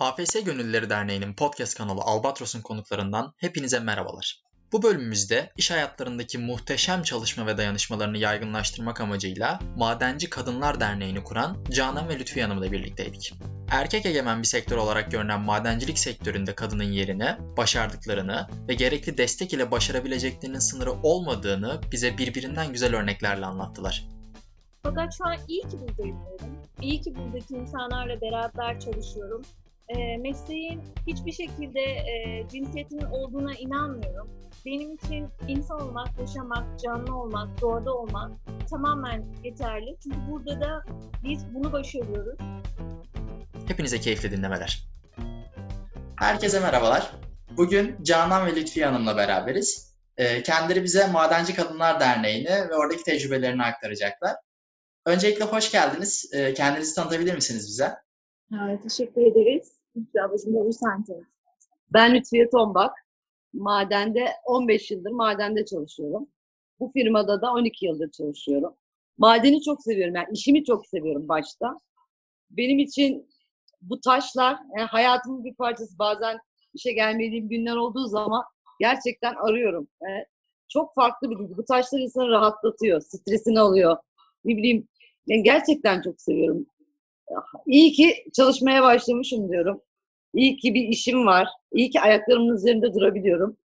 AFS 0.00 0.44
Gönüllüleri 0.44 0.90
Derneği'nin 0.90 1.34
podcast 1.34 1.78
kanalı 1.78 2.00
Albatros'un 2.00 2.60
konuklarından 2.60 3.32
hepinize 3.36 3.80
merhabalar. 3.80 4.42
Bu 4.72 4.82
bölümümüzde 4.82 5.52
iş 5.56 5.70
hayatlarındaki 5.70 6.38
muhteşem 6.38 7.02
çalışma 7.02 7.46
ve 7.46 7.58
dayanışmalarını 7.58 8.18
yaygınlaştırmak 8.18 9.00
amacıyla 9.00 9.60
Madenci 9.76 10.30
Kadınlar 10.30 10.80
Derneği'ni 10.80 11.24
kuran 11.24 11.64
Canan 11.70 12.08
ve 12.08 12.18
Lütfiye 12.18 12.44
Hanım'la 12.44 12.72
birlikteydik. 12.72 13.34
Erkek 13.70 14.06
egemen 14.06 14.38
bir 14.38 14.46
sektör 14.46 14.76
olarak 14.76 15.10
görünen 15.10 15.40
madencilik 15.40 15.98
sektöründe 15.98 16.54
kadının 16.54 16.92
yerini, 16.92 17.36
başardıklarını 17.56 18.48
ve 18.68 18.74
gerekli 18.74 19.18
destek 19.18 19.52
ile 19.52 19.70
başarabileceklerinin 19.70 20.58
sınırı 20.58 20.92
olmadığını 20.92 21.80
bize 21.92 22.18
birbirinden 22.18 22.72
güzel 22.72 22.96
örneklerle 22.96 23.46
anlattılar. 23.46 24.04
Fakat 24.82 25.14
şu 25.18 25.26
an 25.26 25.36
iyi 25.48 25.62
ki 25.62 25.80
buradayım. 25.80 26.16
İyi 26.82 27.00
ki 27.00 27.14
buradaki 27.16 27.54
insanlarla 27.54 28.20
beraber 28.20 28.80
çalışıyorum. 28.80 29.42
E, 29.96 30.16
mesleğin 30.16 30.80
hiçbir 31.06 31.32
şekilde 31.32 31.80
e, 31.80 32.46
cinsiyetinin 32.52 33.04
olduğuna 33.04 33.54
inanmıyorum. 33.54 34.30
Benim 34.66 34.94
için 34.94 35.28
insan 35.48 35.80
olmak, 35.80 36.08
yaşamak, 36.20 36.80
canlı 36.80 37.16
olmak, 37.16 37.60
doğada 37.60 37.94
olmak 37.94 38.32
tamamen 38.70 39.24
yeterli. 39.44 39.96
Çünkü 40.02 40.16
burada 40.30 40.60
da 40.60 40.84
biz 41.24 41.54
bunu 41.54 41.72
başarıyoruz. 41.72 42.38
Hepinize 43.68 44.00
keyifli 44.00 44.30
dinlemeler. 44.30 44.88
Herkese 46.16 46.60
merhabalar. 46.60 47.12
Bugün 47.56 47.96
Canan 48.02 48.46
ve 48.46 48.56
Lütfiye 48.56 48.86
Hanım'la 48.86 49.16
beraberiz. 49.16 49.94
Ee, 50.16 50.42
kendileri 50.42 50.84
bize 50.84 51.06
Madenci 51.06 51.54
Kadınlar 51.54 52.00
Derneği'ni 52.00 52.68
ve 52.70 52.74
oradaki 52.74 53.02
tecrübelerini 53.02 53.62
aktaracaklar. 53.62 54.36
Öncelikle 55.06 55.44
hoş 55.44 55.72
geldiniz. 55.72 56.30
Ee, 56.34 56.54
kendinizi 56.54 56.94
tanıtabilir 56.94 57.34
misiniz 57.34 57.68
bize? 57.68 57.94
Evet, 58.64 58.82
teşekkür 58.82 59.20
ederiz. 59.20 59.79
Lütfiye 59.96 60.24
ablacığım 60.24 60.68
bir 60.68 60.72
sen. 60.72 61.04
Ben 61.92 62.14
Lütfiye 62.14 62.50
Tombak. 62.50 62.92
Madende 63.52 64.28
15 64.44 64.90
yıldır 64.90 65.10
madende 65.10 65.64
çalışıyorum. 65.64 66.28
Bu 66.80 66.90
firmada 66.92 67.42
da 67.42 67.52
12 67.52 67.86
yıldır 67.86 68.10
çalışıyorum. 68.10 68.74
Madeni 69.18 69.62
çok 69.62 69.82
seviyorum. 69.82 70.14
Yani 70.14 70.28
işimi 70.32 70.64
çok 70.64 70.86
seviyorum 70.86 71.28
başta. 71.28 71.80
Benim 72.50 72.78
için 72.78 73.28
bu 73.82 74.00
taşlar 74.00 74.58
yani 74.76 74.86
hayatımın 74.86 75.44
bir 75.44 75.54
parçası. 75.54 75.98
Bazen 75.98 76.38
işe 76.74 76.92
gelmediğim 76.92 77.48
günler 77.48 77.76
olduğu 77.76 78.06
zaman 78.06 78.44
gerçekten 78.80 79.34
arıyorum. 79.34 79.88
Yani 80.02 80.24
çok 80.68 80.94
farklı 80.94 81.30
bir 81.30 81.38
duygu. 81.38 81.56
Bu 81.56 81.64
taşlar 81.64 81.98
insanı 81.98 82.28
rahatlatıyor, 82.28 83.00
stresini 83.00 83.60
alıyor. 83.60 83.96
Ne 84.44 84.56
bileyim, 84.56 84.88
yani 85.26 85.42
gerçekten 85.42 86.02
çok 86.02 86.20
seviyorum. 86.20 86.66
İyi 87.66 87.92
ki 87.92 88.24
çalışmaya 88.32 88.82
başlamışım 88.82 89.48
diyorum. 89.48 89.80
İyi 90.34 90.56
ki 90.56 90.74
bir 90.74 90.88
işim 90.88 91.26
var. 91.26 91.48
İyi 91.72 91.90
ki 91.90 92.00
ayaklarımın 92.00 92.54
üzerinde 92.54 92.94
durabiliyorum. 92.94 93.56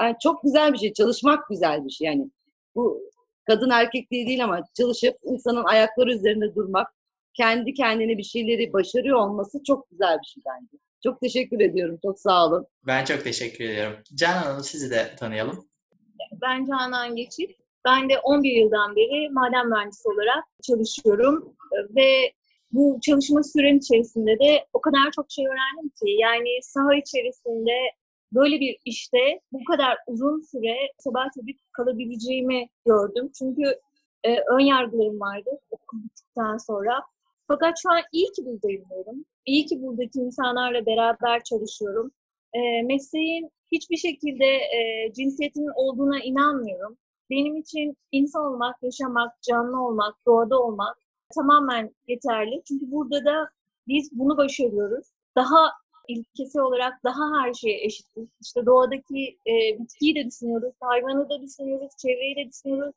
Yani 0.00 0.16
çok 0.22 0.42
güzel 0.42 0.72
bir 0.72 0.78
şey. 0.78 0.92
Çalışmak 0.92 1.48
güzel 1.48 1.84
bir 1.84 1.90
şey. 1.90 2.06
Yani 2.06 2.30
bu 2.74 3.02
kadın 3.46 3.70
erkek 3.70 4.10
diye 4.10 4.26
değil 4.26 4.44
ama 4.44 4.60
çalışıp 4.74 5.16
insanın 5.22 5.64
ayakları 5.64 6.12
üzerinde 6.12 6.54
durmak, 6.54 6.88
kendi 7.34 7.74
kendine 7.74 8.18
bir 8.18 8.22
şeyleri 8.22 8.72
başarıyor 8.72 9.18
olması 9.18 9.62
çok 9.66 9.90
güzel 9.90 10.18
bir 10.18 10.26
şey 10.26 10.42
bence. 10.46 10.82
Çok 11.04 11.20
teşekkür 11.20 11.60
ediyorum. 11.60 11.98
Çok 12.02 12.20
sağ 12.20 12.46
olun. 12.46 12.66
Ben 12.86 13.04
çok 13.04 13.24
teşekkür 13.24 13.64
ediyorum. 13.64 13.98
Canan 14.14 14.42
Hanım 14.42 14.64
sizi 14.64 14.90
de 14.90 15.16
tanıyalım. 15.18 15.66
Ben 16.42 16.66
Canan 16.66 17.16
Geçit. 17.16 17.50
Ben 17.84 18.08
de 18.08 18.18
11 18.18 18.52
yıldan 18.52 18.96
beri 18.96 19.30
maden 19.30 19.68
mühendisi 19.68 20.08
olarak 20.08 20.44
çalışıyorum 20.62 21.54
ve 21.96 22.32
bu 22.72 22.98
çalışma 23.02 23.42
sürem 23.42 23.76
içerisinde 23.76 24.38
de 24.38 24.66
o 24.72 24.80
kadar 24.80 25.10
çok 25.16 25.26
şey 25.30 25.46
öğrendim 25.46 25.88
ki 25.88 26.10
yani 26.20 26.48
saha 26.62 26.94
içerisinde 26.94 27.76
böyle 28.32 28.60
bir 28.60 28.76
işte 28.84 29.40
bu 29.52 29.64
kadar 29.64 29.98
uzun 30.06 30.40
süre 30.40 30.76
sebat 30.98 31.36
edip 31.42 31.58
kalabileceğimi 31.72 32.68
gördüm. 32.86 33.30
Çünkü 33.38 33.62
e, 34.24 34.36
ön 34.40 34.60
yargılarım 34.60 35.20
vardı 35.20 35.50
okul 35.70 36.04
bittikten 36.04 36.56
sonra. 36.56 37.02
Fakat 37.48 37.74
şu 37.82 37.90
an 37.90 38.00
iyi 38.12 38.32
ki 38.32 38.44
buradayım 38.46 38.84
diyorum. 38.90 39.24
İyi 39.46 39.66
ki 39.66 39.82
buradaki 39.82 40.18
insanlarla 40.18 40.86
beraber 40.86 41.44
çalışıyorum. 41.44 42.10
E, 42.54 42.82
mesleğin 42.82 43.50
hiçbir 43.72 43.96
şekilde 43.96 44.44
e, 44.44 45.12
cinsiyetinin 45.12 45.72
olduğuna 45.76 46.20
inanmıyorum. 46.20 46.96
Benim 47.30 47.56
için 47.56 47.96
insan 48.12 48.44
olmak, 48.44 48.82
yaşamak, 48.82 49.42
canlı 49.42 49.86
olmak, 49.86 50.14
doğada 50.26 50.62
olmak 50.62 51.01
tamamen 51.34 51.94
yeterli. 52.08 52.62
Çünkü 52.68 52.90
burada 52.90 53.24
da 53.24 53.48
biz 53.88 54.10
bunu 54.12 54.36
başarıyoruz. 54.36 55.06
Daha 55.36 55.72
ilkesi 56.08 56.60
olarak 56.60 57.04
daha 57.04 57.42
her 57.42 57.54
şeye 57.54 57.84
eşitiz. 57.84 58.28
İşte 58.40 58.66
doğadaki 58.66 59.38
e, 59.46 59.78
bitkiyi 59.78 60.14
de 60.14 60.26
düşünüyoruz, 60.26 60.74
hayvanı 60.80 61.30
da 61.30 61.42
düşünüyoruz, 61.42 61.92
çevreyi 62.02 62.36
de 62.36 62.50
düşünüyoruz. 62.50 62.94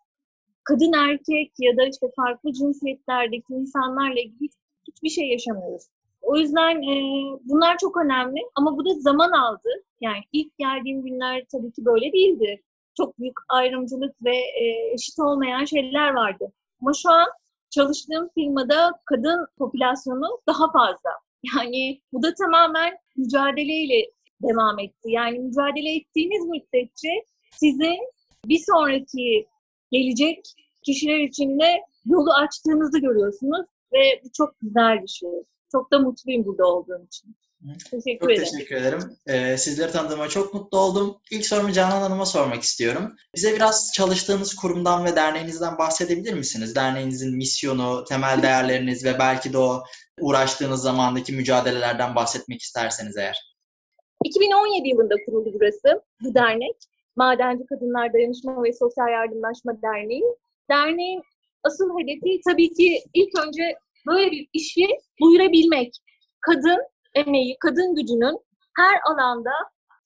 Kadın 0.63 0.93
erkek 0.93 1.51
ya 1.59 1.77
da 1.77 1.83
işte 1.85 2.07
farklı 2.15 2.53
cinsiyetlerdeki 2.53 3.53
insanlarla 3.53 4.19
ilgili 4.19 4.41
hiç, 4.41 4.53
hiçbir 4.87 5.09
şey 5.09 5.27
yaşamıyoruz. 5.27 5.83
O 6.21 6.37
yüzden 6.37 6.81
e, 6.81 6.95
bunlar 7.43 7.77
çok 7.77 7.97
önemli 7.97 8.39
ama 8.55 8.77
bu 8.77 8.85
da 8.85 8.93
zaman 8.93 9.31
aldı. 9.31 9.69
Yani 10.01 10.23
ilk 10.31 10.57
geldiğim 10.57 11.01
günler 11.03 11.43
tabii 11.51 11.71
ki 11.71 11.85
böyle 11.85 12.13
değildi. 12.13 12.61
Çok 12.97 13.19
büyük 13.19 13.37
ayrımcılık 13.49 14.15
ve 14.23 14.35
e, 14.35 14.93
eşit 14.93 15.19
olmayan 15.19 15.65
şeyler 15.65 16.13
vardı. 16.13 16.51
Ama 16.81 16.91
şu 16.93 17.09
an 17.09 17.27
çalıştığım 17.75 18.29
firmada 18.35 18.91
kadın 19.05 19.47
popülasyonu 19.57 20.41
daha 20.47 20.71
fazla. 20.71 21.09
Yani 21.55 22.01
bu 22.13 22.23
da 22.23 22.33
tamamen 22.33 22.97
mücadeleyle 23.15 24.11
devam 24.41 24.79
etti. 24.79 25.11
Yani 25.11 25.39
mücadele 25.39 25.95
ettiğiniz 25.95 26.45
müddetçe 26.45 27.09
sizin 27.51 27.97
bir 28.45 28.61
sonraki 28.71 29.47
gelecek 29.91 30.39
kişiler 30.85 31.19
için 31.19 31.59
de 31.59 31.81
yolu 32.05 32.33
açtığınızı 32.33 32.99
görüyorsunuz 32.99 33.65
ve 33.93 34.21
bu 34.23 34.27
çok 34.37 34.59
güzel 34.61 35.01
bir 35.01 35.07
şey. 35.07 35.29
Çok 35.71 35.91
da 35.91 35.99
mutluyum 35.99 36.45
burada 36.45 36.65
olduğum 36.65 37.05
için. 37.05 37.35
Teşekkür 37.91 38.19
çok 38.19 38.31
ederim. 38.31 38.49
teşekkür 38.51 38.75
ederim. 38.75 38.99
Ee, 39.27 39.57
sizleri 39.57 39.91
tanıdığıma 39.91 40.29
çok 40.29 40.53
mutlu 40.53 40.79
oldum. 40.79 41.17
İlk 41.31 41.45
sorumu 41.45 41.71
Canan 41.71 42.01
Hanım'a 42.01 42.25
sormak 42.25 42.63
istiyorum. 42.63 43.15
Bize 43.35 43.55
biraz 43.55 43.91
çalıştığınız 43.95 44.55
kurumdan 44.55 45.05
ve 45.05 45.15
derneğinizden 45.15 45.77
bahsedebilir 45.77 46.33
misiniz? 46.33 46.75
Derneğinizin 46.75 47.37
misyonu, 47.37 48.03
temel 48.09 48.41
değerleriniz 48.41 49.05
ve 49.05 49.19
belki 49.19 49.53
de 49.53 49.57
o 49.57 49.83
uğraştığınız 50.21 50.81
zamandaki 50.81 51.33
mücadelelerden 51.33 52.15
bahsetmek 52.15 52.61
isterseniz 52.61 53.17
eğer. 53.17 53.55
2017 54.23 54.89
yılında 54.89 55.15
kuruldu 55.25 55.51
burası, 55.53 56.01
bu 56.23 56.35
dernek. 56.35 56.75
Madenci 57.15 57.65
Kadınlar 57.65 58.13
Dayanışma 58.13 58.63
ve 58.63 58.73
Sosyal 58.73 59.09
Yardımlaşma 59.11 59.81
Derneği. 59.81 60.23
Derneğin 60.69 61.21
asıl 61.63 61.99
hedefi 61.99 62.41
tabii 62.47 62.73
ki 62.73 63.03
ilk 63.13 63.39
önce 63.47 63.75
böyle 64.07 64.31
bir 64.31 64.47
işi 64.53 64.87
duyurabilmek. 65.21 65.93
Kadın 66.41 66.79
emeği, 67.15 67.57
kadın 67.59 67.95
gücünün 67.95 68.39
her 68.77 68.99
alanda 69.11 69.51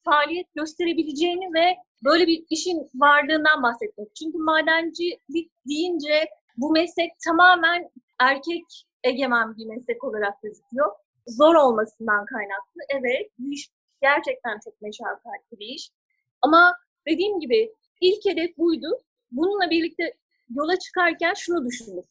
faaliyet 0.04 0.54
gösterebileceğini 0.54 1.54
ve 1.54 1.76
böyle 2.04 2.26
bir 2.26 2.44
işin 2.50 2.90
varlığından 2.94 3.62
bahsetmek. 3.62 4.16
Çünkü 4.16 4.38
madencilik 4.38 5.52
deyince 5.68 6.28
bu 6.56 6.72
meslek 6.72 7.10
tamamen 7.26 7.90
erkek 8.20 8.64
egemen 9.04 9.56
bir 9.56 9.66
meslek 9.66 10.04
olarak 10.04 10.42
gözüküyor. 10.42 10.92
Zor 11.26 11.54
olmasından 11.54 12.24
kaynaklı. 12.26 12.80
Evet, 12.88 13.30
bu 13.38 13.52
iş 13.52 13.70
gerçekten 14.02 14.58
çok 14.64 14.82
meşakkatli 14.82 15.58
bir 15.58 15.66
iş. 15.66 15.90
Ama 16.42 16.76
dediğim 17.08 17.40
gibi 17.40 17.74
ilk 18.00 18.24
hedef 18.24 18.58
buydu. 18.58 18.86
Bununla 19.30 19.70
birlikte 19.70 20.14
yola 20.54 20.78
çıkarken 20.78 21.34
şunu 21.34 21.66
düşündük. 21.66 22.04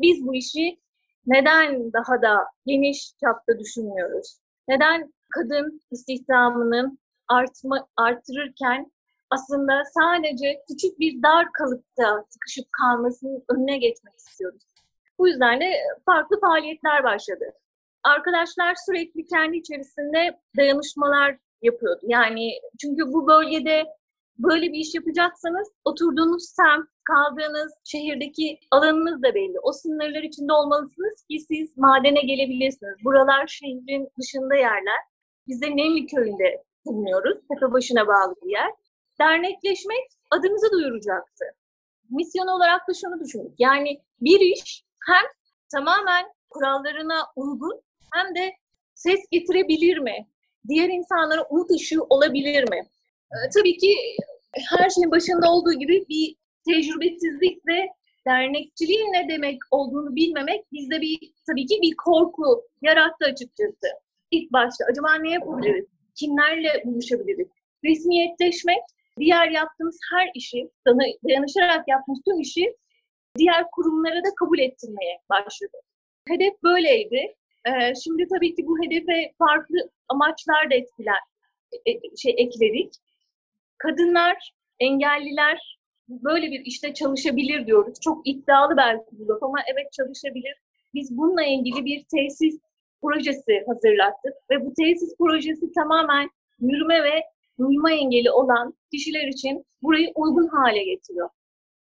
Biz 0.00 0.26
bu 0.26 0.34
işi 0.34 0.80
neden 1.26 1.92
daha 1.92 2.22
da 2.22 2.44
geniş 2.66 3.12
çapta 3.20 3.58
düşünmüyoruz? 3.58 4.43
Neden 4.68 5.12
kadın 5.34 5.80
istihdamının 5.90 6.98
artma, 7.28 7.86
artırırken 7.96 8.92
aslında 9.30 9.82
sadece 9.84 10.62
küçük 10.68 10.98
bir 10.98 11.22
dar 11.22 11.52
kalıpta 11.52 12.24
sıkışıp 12.28 12.72
kalmasının 12.72 13.44
önüne 13.48 13.78
geçmek 13.78 14.14
istiyoruz. 14.18 14.62
Bu 15.18 15.28
yüzden 15.28 15.60
de 15.60 15.72
farklı 16.06 16.40
faaliyetler 16.40 17.04
başladı. 17.04 17.44
Arkadaşlar 18.02 18.74
sürekli 18.86 19.26
kendi 19.26 19.56
içerisinde 19.56 20.40
dayanışmalar 20.56 21.38
yapıyordu. 21.62 22.00
Yani 22.02 22.52
çünkü 22.80 23.12
bu 23.12 23.26
bölgede 23.26 23.84
böyle 24.38 24.72
bir 24.72 24.78
iş 24.78 24.94
yapacaksanız 24.94 25.68
oturduğunuz 25.84 26.44
semt, 26.44 26.88
kaldığınız 27.04 27.72
şehirdeki 27.84 28.58
alanınız 28.70 29.22
da 29.22 29.34
belli. 29.34 29.58
O 29.62 29.72
sınırlar 29.72 30.22
içinde 30.22 30.52
olmalısınız 30.52 31.24
ki 31.30 31.40
siz 31.40 31.78
madene 31.78 32.20
gelebilirsiniz. 32.20 32.94
Buralar 33.04 33.46
şehrin 33.46 34.08
dışında 34.20 34.54
yerler. 34.54 35.00
Biz 35.46 35.62
de 35.62 35.66
Nemli 35.66 36.06
köyünde 36.06 36.64
bulunuyoruz. 36.86 37.38
Tepebaşı'na 37.48 38.06
bağlı 38.06 38.34
bir 38.44 38.50
yer. 38.50 38.70
Dernekleşmek 39.20 40.06
adımızı 40.30 40.70
duyuracaktı. 40.72 41.44
Misyon 42.10 42.46
olarak 42.46 42.88
da 42.88 42.92
şunu 42.94 43.20
düşündük. 43.20 43.54
Yani 43.58 44.00
bir 44.20 44.40
iş 44.40 44.84
hem 45.06 45.24
tamamen 45.72 46.24
kurallarına 46.50 47.26
uygun 47.36 47.80
hem 48.12 48.34
de 48.34 48.52
ses 48.94 49.20
getirebilir 49.30 49.98
mi? 49.98 50.26
Diğer 50.68 50.88
insanlara 50.88 51.42
umut 51.50 51.70
ışığı 51.70 52.02
olabilir 52.02 52.70
mi? 52.70 52.88
Ee, 53.32 53.50
tabii 53.54 53.76
ki 53.76 53.96
her 54.70 54.90
şeyin 54.90 55.10
başında 55.10 55.52
olduğu 55.52 55.72
gibi 55.72 56.04
bir 56.08 56.36
tecrübesizlik 56.66 57.66
ve 57.66 57.88
dernekçiliğin 58.26 59.12
ne 59.12 59.28
demek 59.28 59.58
olduğunu 59.70 60.16
bilmemek 60.16 60.72
bizde 60.72 61.00
bir 61.00 61.18
tabii 61.46 61.66
ki 61.66 61.78
bir 61.82 61.94
korku 61.96 62.62
yarattı 62.82 63.24
açıkçası. 63.24 63.88
İlk 64.30 64.52
başta 64.52 64.84
acaba 64.90 65.14
ne 65.14 65.30
yapabiliriz? 65.30 65.86
Kimlerle 66.14 66.82
buluşabiliriz? 66.84 67.48
Resmiyetleşmek, 67.84 68.82
diğer 69.18 69.50
yaptığımız 69.50 69.98
her 70.12 70.30
işi, 70.34 70.70
dayanışarak 71.28 71.88
yaptığımız 71.88 72.20
tüm 72.26 72.40
işi 72.40 72.76
diğer 73.38 73.64
kurumlara 73.72 74.24
da 74.24 74.34
kabul 74.38 74.58
ettirmeye 74.58 75.18
başladı. 75.30 75.76
Hedef 76.28 76.62
böyleydi. 76.62 77.34
Ee, 77.66 77.94
şimdi 78.04 78.26
tabii 78.34 78.54
ki 78.54 78.66
bu 78.66 78.84
hedefe 78.84 79.32
farklı 79.38 79.90
amaçlar 80.08 80.70
da 80.70 80.74
etkiler, 80.74 81.18
e, 81.86 81.90
e, 81.90 82.16
şey 82.16 82.34
ekledik. 82.38 82.94
Kadınlar, 83.78 84.52
engelliler 84.80 85.78
böyle 86.08 86.50
bir 86.50 86.60
işte 86.64 86.94
çalışabilir 86.94 87.66
diyoruz. 87.66 88.00
Çok 88.00 88.28
iddialı 88.28 88.76
belki 88.76 89.04
bu 89.12 89.28
laf 89.28 89.42
ama 89.42 89.58
evet 89.72 89.92
çalışabilir. 89.92 90.54
Biz 90.94 91.16
bununla 91.16 91.44
ilgili 91.44 91.84
bir 91.84 92.04
tesis 92.04 92.60
projesi 93.02 93.64
hazırlattık 93.66 94.34
ve 94.50 94.66
bu 94.66 94.74
tesis 94.74 95.16
projesi 95.18 95.72
tamamen 95.72 96.30
yürüme 96.60 97.02
ve 97.02 97.22
duyma 97.58 97.92
engeli 97.92 98.30
olan 98.30 98.74
kişiler 98.90 99.28
için 99.28 99.64
burayı 99.82 100.12
uygun 100.14 100.48
hale 100.48 100.84
getiriyor. 100.84 101.28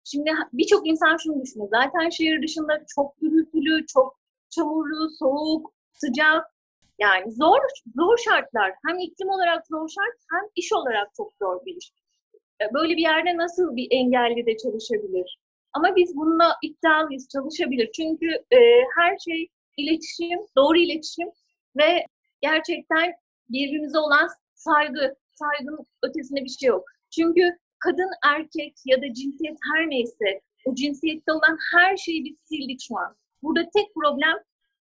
Şimdi 0.03 0.31
birçok 0.53 0.87
insan 0.87 1.17
şunu 1.17 1.41
düşünüyor. 1.41 1.69
Zaten 1.71 2.09
şehir 2.09 2.43
dışında 2.43 2.85
çok 2.95 3.21
gürültülü, 3.21 3.85
çok 3.85 4.19
çamurlu, 4.49 5.09
soğuk, 5.19 5.73
sıcak. 5.93 6.45
Yani 6.99 7.31
zor 7.31 7.59
zor 7.95 8.17
şartlar. 8.17 8.73
Hem 8.87 8.99
iklim 8.99 9.29
olarak 9.29 9.67
zor 9.67 9.89
şart 9.89 10.17
hem 10.31 10.49
iş 10.55 10.73
olarak 10.73 11.15
çok 11.17 11.33
zor 11.41 11.65
bir 11.65 11.75
iş. 11.75 11.91
E, 12.61 12.73
böyle 12.73 12.97
bir 12.97 13.01
yerde 13.01 13.37
nasıl 13.37 13.75
bir 13.75 13.87
engelli 13.91 14.45
de 14.45 14.57
çalışabilir? 14.57 15.39
Ama 15.73 15.95
biz 15.95 16.15
bununla 16.15 16.55
iddialıyız, 16.63 17.27
çalışabilir. 17.33 17.89
Çünkü 17.95 18.27
e, 18.27 18.59
her 18.97 19.17
şey 19.17 19.47
iletişim, 19.77 20.39
doğru 20.57 20.77
iletişim 20.77 21.27
ve 21.77 22.05
gerçekten 22.41 23.13
birbirimize 23.49 23.99
olan 23.99 24.27
saygı. 24.55 25.15
Saygının 25.33 25.85
ötesinde 26.03 26.43
bir 26.43 26.49
şey 26.49 26.69
yok. 26.69 26.83
Çünkü 27.15 27.57
kadın, 27.79 28.09
erkek 28.25 28.73
ya 28.85 29.01
da 29.01 29.13
cinsiyet 29.13 29.57
her 29.73 29.89
neyse 29.89 30.41
o 30.65 30.75
cinsiyette 30.75 31.31
olan 31.31 31.57
her 31.73 31.97
şeyi 31.97 32.25
biz 32.25 32.37
sildik 32.49 32.79
şu 32.87 32.97
an. 32.97 33.15
Burada 33.43 33.69
tek 33.75 33.93
problem 33.95 34.37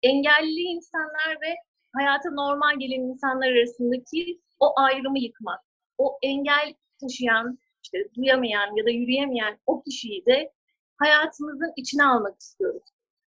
engelli 0.03 0.61
insanlar 0.61 1.33
ve 1.43 1.55
hayata 1.93 2.31
normal 2.31 2.79
gelen 2.79 3.01
insanlar 3.01 3.49
arasındaki 3.49 4.41
o 4.61 4.73
ayrımı 4.77 5.19
yıkmak. 5.19 5.61
O 5.99 6.19
engel 6.23 6.75
taşıyan, 7.01 7.59
işte 7.85 7.99
duyamayan 8.17 8.77
ya 8.77 8.85
da 8.87 8.91
yürüyemeyen 8.91 9.59
o 9.67 9.83
kişiyi 9.83 10.27
de 10.27 10.53
hayatımızın 10.99 11.73
içine 11.77 12.05
almak 12.05 12.41
istiyoruz. 12.41 12.83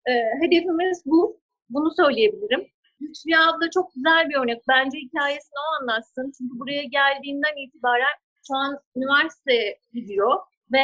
Ee, 0.09 0.11
hedefimiz 0.41 1.03
bu. 1.05 1.39
Bunu 1.69 1.91
söyleyebilirim. 1.95 2.67
Lütfiye 3.01 3.39
abla 3.39 3.69
çok 3.73 3.93
güzel 3.95 4.29
bir 4.29 4.35
örnek. 4.35 4.61
Bence 4.67 4.97
hikayesini 4.97 5.59
o 5.69 5.81
anlatsın. 5.81 6.31
Çünkü 6.37 6.59
buraya 6.59 6.83
geldiğinden 6.83 7.65
itibaren 7.65 8.17
şu 8.47 8.55
an 8.55 8.79
üniversiteye 8.95 9.79
gidiyor 9.93 10.39
ve 10.73 10.83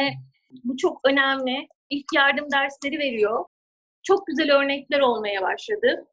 bu 0.64 0.76
çok 0.76 1.00
önemli. 1.04 1.68
İlk 1.90 2.06
yardım 2.14 2.46
dersleri 2.52 2.98
veriyor. 2.98 3.44
Çok 4.02 4.26
güzel 4.26 4.56
örnekler 4.56 5.00
olmaya 5.00 5.42
başladı. 5.42 6.06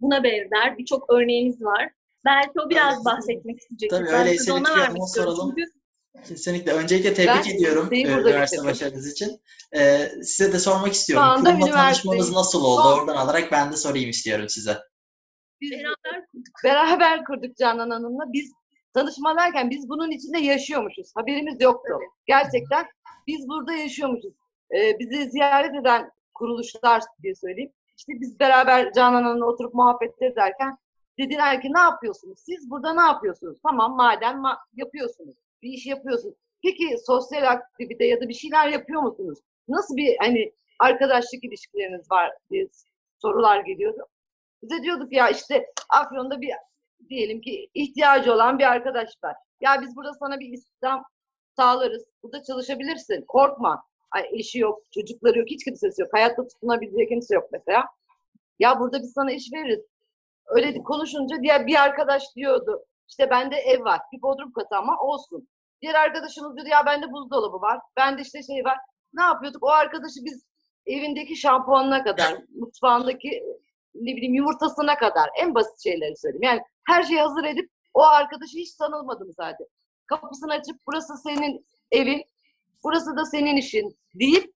Buna 0.00 0.24
benzer 0.24 0.78
birçok 0.78 1.12
örneğimiz 1.12 1.62
var. 1.62 1.90
Belki 2.24 2.60
o 2.66 2.70
biraz 2.70 3.04
bahsetmek 3.04 3.58
isteyecek. 3.58 3.90
Tabii 3.90 4.08
öyleyse 4.08 4.52
Lütfiye 4.52 4.86
Hanım'a 4.86 5.06
soralım. 5.06 5.54
Çünkü 5.56 5.70
Kesinlikle. 6.28 6.72
Öncelikle 6.72 7.14
tebrik 7.14 7.46
ben 7.46 7.54
ediyorum 7.54 7.88
e, 7.92 8.02
üniversite 8.02 8.64
başarınız 8.64 9.12
için. 9.12 9.40
Ee, 9.76 10.08
size 10.22 10.52
de 10.52 10.58
sormak 10.58 10.92
istiyorum. 10.92 11.44
Kurumla 11.44 11.66
tanışmanız 11.66 12.32
nasıl 12.32 12.64
oldu? 12.64 12.82
Son... 12.82 12.98
Oradan 12.98 13.16
alarak 13.16 13.52
ben 13.52 13.72
de 13.72 13.76
sorayım 13.76 14.10
istiyorum 14.10 14.48
size. 14.48 14.78
Biz 15.60 15.70
beraber 15.70 16.26
kurduk. 16.32 16.54
Beraber 16.64 17.24
kurduk 17.24 17.56
Canan 17.56 17.90
Hanım'la. 17.90 18.32
Biz 18.32 18.52
tanışma 18.94 19.36
derken 19.36 19.70
biz 19.70 19.88
bunun 19.88 20.10
içinde 20.10 20.38
yaşıyormuşuz. 20.38 21.10
Haberimiz 21.14 21.60
yoktu. 21.60 21.92
Evet. 22.00 22.08
Gerçekten 22.26 22.86
biz 23.26 23.48
burada 23.48 23.72
yaşıyormuşuz. 23.72 24.32
Ee, 24.74 24.98
bizi 24.98 25.30
ziyaret 25.30 25.74
eden 25.80 26.10
kuruluşlar 26.34 27.02
diye 27.22 27.34
söyleyeyim. 27.34 27.72
İşte 27.98 28.12
biz 28.20 28.40
beraber 28.40 28.92
Canan 28.92 29.22
Hanım'la 29.22 29.46
oturup 29.46 29.74
muhabbet 29.74 30.22
ederken 30.22 30.78
dediler 31.18 31.62
ki 31.62 31.68
ne 31.74 31.80
yapıyorsunuz? 31.80 32.38
Siz 32.46 32.70
burada 32.70 32.94
ne 32.94 33.02
yapıyorsunuz? 33.02 33.58
Tamam 33.62 33.96
madem 33.96 34.36
ma- 34.36 34.58
yapıyorsunuz 34.74 35.36
bir 35.66 35.72
iş 35.72 35.86
yapıyorsun. 35.86 36.36
Peki 36.62 36.96
sosyal 37.06 37.50
aktivite 37.50 38.04
ya 38.04 38.20
da 38.20 38.28
bir 38.28 38.34
şeyler 38.34 38.68
yapıyor 38.68 39.02
musunuz? 39.02 39.38
Nasıl 39.68 39.96
bir 39.96 40.16
hani 40.18 40.52
arkadaşlık 40.78 41.44
ilişkileriniz 41.44 42.10
var 42.10 42.32
diye 42.50 42.68
sorular 43.18 43.60
geliyordu. 43.60 44.06
Bize 44.62 44.82
diyorduk 44.82 45.12
ya 45.12 45.28
işte 45.28 45.66
Afyon'da 45.88 46.40
bir 46.40 46.52
diyelim 47.08 47.40
ki 47.40 47.68
ihtiyacı 47.74 48.32
olan 48.34 48.58
bir 48.58 48.64
arkadaş 48.64 49.08
var. 49.24 49.36
Ya 49.60 49.82
biz 49.82 49.96
burada 49.96 50.12
sana 50.14 50.40
bir 50.40 50.52
istihdam 50.52 51.04
sağlarız. 51.56 52.04
Burada 52.22 52.42
çalışabilirsin. 52.42 53.24
Korkma. 53.28 53.82
Ay, 54.10 54.28
eşi 54.32 54.58
yok, 54.58 54.82
çocukları 54.94 55.38
yok, 55.38 55.48
hiç 55.50 55.64
kimsesi 55.64 56.02
yok. 56.02 56.10
Hayatta 56.12 56.46
tutunabilecek 56.46 57.08
kimse 57.08 57.34
yok 57.34 57.48
mesela. 57.52 57.84
Ya 58.58 58.80
burada 58.80 59.02
biz 59.02 59.12
sana 59.12 59.32
iş 59.32 59.52
veririz. 59.52 59.80
Öyle 60.46 60.82
konuşunca 60.82 61.42
diğer 61.42 61.66
bir 61.66 61.82
arkadaş 61.82 62.36
diyordu. 62.36 62.84
İşte 63.08 63.30
bende 63.30 63.56
ev 63.56 63.84
var. 63.84 64.00
Bir 64.12 64.22
bodrum 64.22 64.52
katı 64.52 64.76
ama 64.76 64.98
olsun. 65.00 65.48
Diğer 65.82 65.94
arkadaşımız 65.94 66.56
diyor 66.56 66.66
ya 66.66 66.86
bende 66.86 67.12
buzdolabı 67.12 67.60
var. 67.60 67.80
Bende 67.96 68.22
işte 68.22 68.42
şey 68.42 68.64
var. 68.64 68.78
Ne 69.14 69.22
yapıyorduk? 69.22 69.62
O 69.62 69.68
arkadaşı 69.68 70.24
biz 70.24 70.46
evindeki 70.86 71.36
şampuanına 71.36 72.04
kadar, 72.04 72.34
mutfağındaki 72.54 73.42
ne 73.94 74.16
bileyim 74.16 74.34
yumurtasına 74.34 74.98
kadar 74.98 75.30
en 75.40 75.54
basit 75.54 75.82
şeyleri 75.82 76.16
söyleyeyim. 76.16 76.42
Yani 76.42 76.60
her 76.88 77.02
şeyi 77.02 77.20
hazır 77.20 77.44
edip 77.44 77.70
o 77.94 78.02
arkadaşı 78.02 78.58
hiç 78.58 78.74
tanılmadım 78.74 79.32
zaten. 79.36 79.66
Kapısını 80.06 80.52
açıp 80.52 80.76
burası 80.86 81.16
senin 81.16 81.66
evin, 81.90 82.24
burası 82.84 83.16
da 83.16 83.24
senin 83.24 83.56
işin 83.56 83.98
deyip 84.14 84.54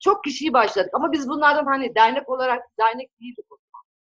çok 0.00 0.24
kişiyi 0.24 0.52
başladık. 0.52 0.90
Ama 0.94 1.12
biz 1.12 1.28
bunlardan 1.28 1.66
hani 1.66 1.94
dernek 1.94 2.28
olarak 2.28 2.62
dernek 2.78 3.20
değildik. 3.20 3.46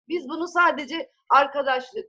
Biz 0.08 0.28
bunu 0.28 0.48
sadece 0.48 1.10
arkadaşlık, 1.28 2.06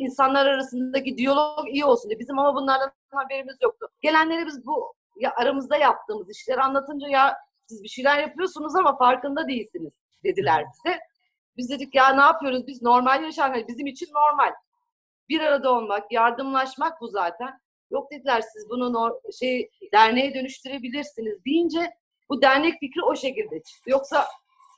insanlar 0.00 0.46
arasındaki 0.46 1.18
diyalog 1.18 1.68
iyi 1.68 1.84
olsun 1.84 2.10
diye. 2.10 2.18
Bizim 2.18 2.38
ama 2.38 2.54
bunlardan 2.54 2.92
haberimiz 3.10 3.56
yoktu. 3.62 3.88
Gelenlere 4.00 4.46
biz 4.46 4.66
bu 4.66 4.94
ya 5.16 5.34
aramızda 5.36 5.76
yaptığımız 5.76 6.30
işleri 6.30 6.60
anlatınca 6.60 7.08
ya 7.08 7.36
siz 7.66 7.82
bir 7.82 7.88
şeyler 7.88 8.18
yapıyorsunuz 8.18 8.76
ama 8.76 8.96
farkında 8.96 9.48
değilsiniz 9.48 9.94
dediler 10.24 10.64
bize. 10.74 10.98
Biz 11.56 11.70
dedik 11.70 11.94
ya 11.94 12.14
ne 12.14 12.20
yapıyoruz 12.20 12.66
biz 12.66 12.82
normal 12.82 13.24
yaşam 13.24 13.54
bizim 13.68 13.86
için 13.86 14.08
normal. 14.14 14.52
Bir 15.28 15.40
arada 15.40 15.72
olmak, 15.72 16.12
yardımlaşmak 16.12 17.00
bu 17.00 17.08
zaten. 17.08 17.60
Yok 17.90 18.10
dediler 18.10 18.40
siz 18.40 18.70
bunu 18.70 19.20
şey 19.40 19.70
derneğe 19.92 20.34
dönüştürebilirsiniz 20.34 21.44
deyince 21.44 21.90
bu 22.28 22.42
dernek 22.42 22.80
fikri 22.80 23.02
o 23.02 23.16
şekilde 23.16 23.62
çıktı. 23.62 23.90
Yoksa 23.90 24.26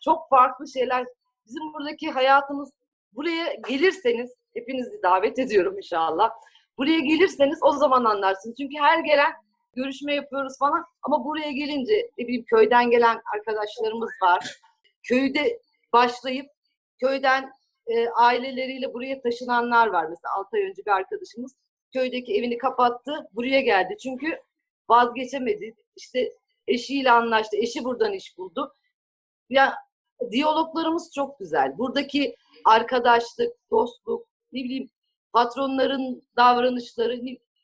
çok 0.04 0.28
farklı 0.28 0.68
şeyler 0.68 1.06
bizim 1.46 1.72
buradaki 1.72 2.10
hayatımız 2.10 2.72
buraya 3.12 3.54
gelirseniz 3.68 4.30
hepinizi 4.54 5.02
davet 5.02 5.38
ediyorum 5.38 5.76
inşallah. 5.76 6.30
Buraya 6.78 6.98
gelirseniz 6.98 7.58
o 7.62 7.72
zaman 7.72 8.04
anlarsınız. 8.04 8.56
Çünkü 8.56 8.74
her 8.78 8.98
gelen 8.98 9.32
görüşme 9.74 10.14
yapıyoruz 10.14 10.58
falan 10.58 10.84
ama 11.02 11.24
buraya 11.24 11.50
gelince 11.50 12.10
ne 12.18 12.24
bileyim 12.24 12.44
köyden 12.44 12.90
gelen 12.90 13.20
arkadaşlarımız 13.34 14.10
var. 14.22 14.60
Köyde 15.02 15.60
başlayıp 15.92 16.46
köyden 17.00 17.50
e, 17.86 18.08
aileleriyle 18.08 18.94
buraya 18.94 19.20
taşınanlar 19.22 19.86
var. 19.86 20.06
Mesela 20.08 20.34
6 20.34 20.56
ay 20.56 20.62
önce 20.62 20.82
bir 20.86 20.90
arkadaşımız 20.90 21.56
köydeki 21.92 22.34
evini 22.34 22.58
kapattı, 22.58 23.28
buraya 23.32 23.60
geldi. 23.60 23.96
Çünkü 24.02 24.38
vazgeçemedi. 24.88 25.74
İşte 25.96 26.32
eşiyle 26.66 27.10
anlaştı. 27.10 27.56
Eşi 27.56 27.84
buradan 27.84 28.12
iş 28.12 28.38
buldu. 28.38 28.74
Ya 29.50 29.74
diyaloglarımız 30.30 31.12
çok 31.14 31.38
güzel. 31.38 31.78
Buradaki 31.78 32.36
arkadaşlık, 32.64 33.52
dostluk, 33.70 34.26
ne 34.52 34.64
bileyim 34.64 34.88
patronların 35.32 36.22
davranışları 36.36 37.16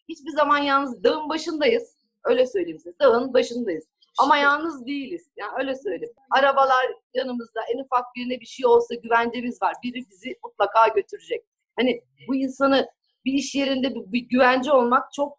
hiçbir 0.08 0.30
zaman 0.30 0.58
yalnız 0.58 1.04
dağın 1.04 1.28
başındayız. 1.28 1.96
Öyle 2.24 2.46
söyleyeyim 2.46 2.78
size. 2.78 2.98
Dağın 3.00 3.34
başındayız. 3.34 3.84
Ama 4.18 4.36
yalnız 4.36 4.86
değiliz. 4.86 5.30
Yani 5.36 5.52
öyle 5.58 5.74
söyleyeyim. 5.74 6.14
Arabalar 6.30 6.86
yanımızda. 7.14 7.60
En 7.74 7.78
ufak 7.78 8.04
birine 8.16 8.40
bir 8.40 8.46
şey 8.46 8.66
olsa 8.66 8.94
güvencemiz 8.94 9.62
var. 9.62 9.74
Biri 9.84 10.04
bizi 10.10 10.36
mutlaka 10.44 10.88
götürecek. 10.88 11.44
Hani 11.76 12.00
bu 12.28 12.34
insanı 12.34 12.88
bir 13.24 13.32
iş 13.32 13.54
yerinde 13.54 13.94
bir, 13.94 14.12
bir 14.12 14.20
güvence 14.20 14.72
olmak 14.72 15.12
çok 15.12 15.38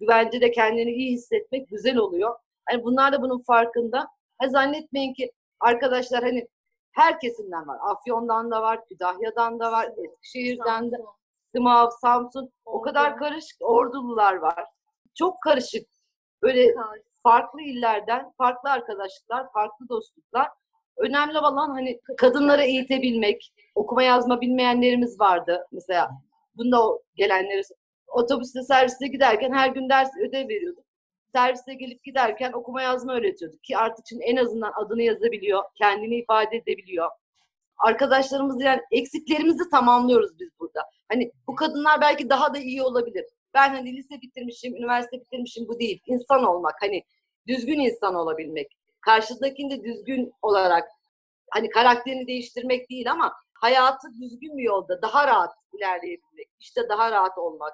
güvencede 0.00 0.50
kendini 0.50 0.90
iyi 0.92 1.12
hissetmek 1.12 1.68
güzel 1.68 1.96
oluyor. 1.96 2.36
Hani 2.68 2.84
bunlar 2.84 3.12
da 3.12 3.22
bunun 3.22 3.42
farkında. 3.42 4.08
Ha, 4.38 4.48
zannetmeyin 4.48 5.14
ki 5.14 5.32
arkadaşlar 5.60 6.22
hani 6.22 6.48
her 6.96 7.20
kesimden 7.20 7.68
var. 7.68 7.78
Afyon'dan 7.82 8.50
da 8.50 8.62
var, 8.62 8.86
Kütahya'dan 8.88 9.60
da 9.60 9.72
var, 9.72 9.88
Eskişehir'den 10.04 10.92
de. 10.92 10.96
Sımav, 11.54 11.90
Samsun 12.00 12.52
o 12.64 12.80
kadar 12.80 13.16
karışık 13.16 13.56
ordulular 13.60 14.34
var. 14.34 14.64
Çok 15.14 15.42
karışık. 15.42 15.88
Böyle 16.42 16.74
farklı 17.22 17.62
illerden, 17.62 18.32
farklı 18.38 18.70
arkadaşlıklar, 18.70 19.52
farklı 19.52 19.88
dostluklar. 19.88 20.48
Önemli 20.96 21.38
olan 21.38 21.70
hani 21.70 22.00
kadınları 22.18 22.62
eğitebilmek. 22.62 23.52
Okuma 23.74 24.02
yazma 24.02 24.40
bilmeyenlerimiz 24.40 25.20
vardı 25.20 25.66
mesela. 25.72 26.10
Bunda 26.56 26.88
o 26.88 27.02
gelenleri 27.14 27.62
otobüste 28.08 28.62
serviste 28.62 29.06
giderken 29.06 29.52
her 29.52 29.68
gün 29.68 29.88
ders 29.88 30.10
ödev 30.28 30.48
veriyorduk. 30.48 30.85
Serviste 31.36 31.74
gelip 31.74 32.04
giderken 32.04 32.52
okuma 32.52 32.82
yazma 32.82 33.14
öğretiyorduk 33.14 33.64
ki 33.64 33.76
artık 33.76 34.04
şimdi 34.08 34.24
en 34.24 34.36
azından 34.36 34.72
adını 34.76 35.02
yazabiliyor, 35.02 35.62
kendini 35.74 36.14
ifade 36.14 36.56
edebiliyor. 36.56 37.10
Arkadaşlarımız 37.78 38.62
yani 38.62 38.80
eksiklerimizi 38.90 39.70
tamamlıyoruz 39.70 40.40
biz 40.40 40.48
burada. 40.60 40.80
Hani 41.08 41.32
bu 41.46 41.54
kadınlar 41.54 42.00
belki 42.00 42.30
daha 42.30 42.54
da 42.54 42.58
iyi 42.58 42.82
olabilir. 42.82 43.24
Ben 43.54 43.68
hani 43.68 43.96
lise 43.96 44.22
bitirmişim, 44.22 44.76
üniversite 44.76 45.20
bitirmişim 45.20 45.68
bu 45.68 45.78
değil. 45.78 46.00
İnsan 46.06 46.44
olmak 46.44 46.74
hani 46.80 47.02
düzgün 47.46 47.80
insan 47.80 48.14
olabilmek. 48.14 48.76
Karşıdakini 49.00 49.70
de 49.70 49.84
düzgün 49.84 50.32
olarak 50.42 50.88
hani 51.50 51.70
karakterini 51.70 52.26
değiştirmek 52.26 52.90
değil 52.90 53.10
ama 53.10 53.32
hayatı 53.54 54.08
düzgün 54.20 54.58
bir 54.58 54.64
yolda 54.64 55.02
daha 55.02 55.26
rahat 55.26 55.54
ilerleyebilmek. 55.72 56.48
İşte 56.60 56.88
daha 56.88 57.10
rahat 57.10 57.38
olmak. 57.38 57.72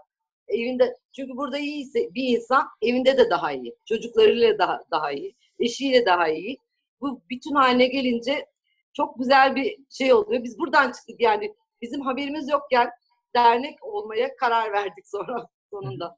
Evinde 0.52 0.96
çünkü 1.16 1.36
burada 1.36 1.58
iyiyse 1.58 2.14
bir 2.14 2.28
insan 2.28 2.68
evinde 2.82 3.18
de 3.18 3.30
daha 3.30 3.52
iyi. 3.52 3.76
Çocuklarıyla 3.84 4.58
daha 4.58 4.80
daha 4.90 5.12
iyi. 5.12 5.34
Eşiyle 5.58 6.06
daha 6.06 6.28
iyi. 6.28 6.58
Bu 7.00 7.20
bütün 7.30 7.54
haline 7.54 7.86
gelince 7.86 8.46
çok 8.92 9.18
güzel 9.18 9.56
bir 9.56 9.78
şey 9.90 10.12
oluyor. 10.12 10.44
Biz 10.44 10.58
buradan 10.58 10.92
çıktık 10.92 11.20
yani 11.20 11.54
bizim 11.82 12.00
haberimiz 12.00 12.48
yokken 12.48 12.90
dernek 13.34 13.84
olmaya 13.84 14.36
karar 14.36 14.72
verdik 14.72 15.08
sonra 15.08 15.46
sonunda. 15.70 16.16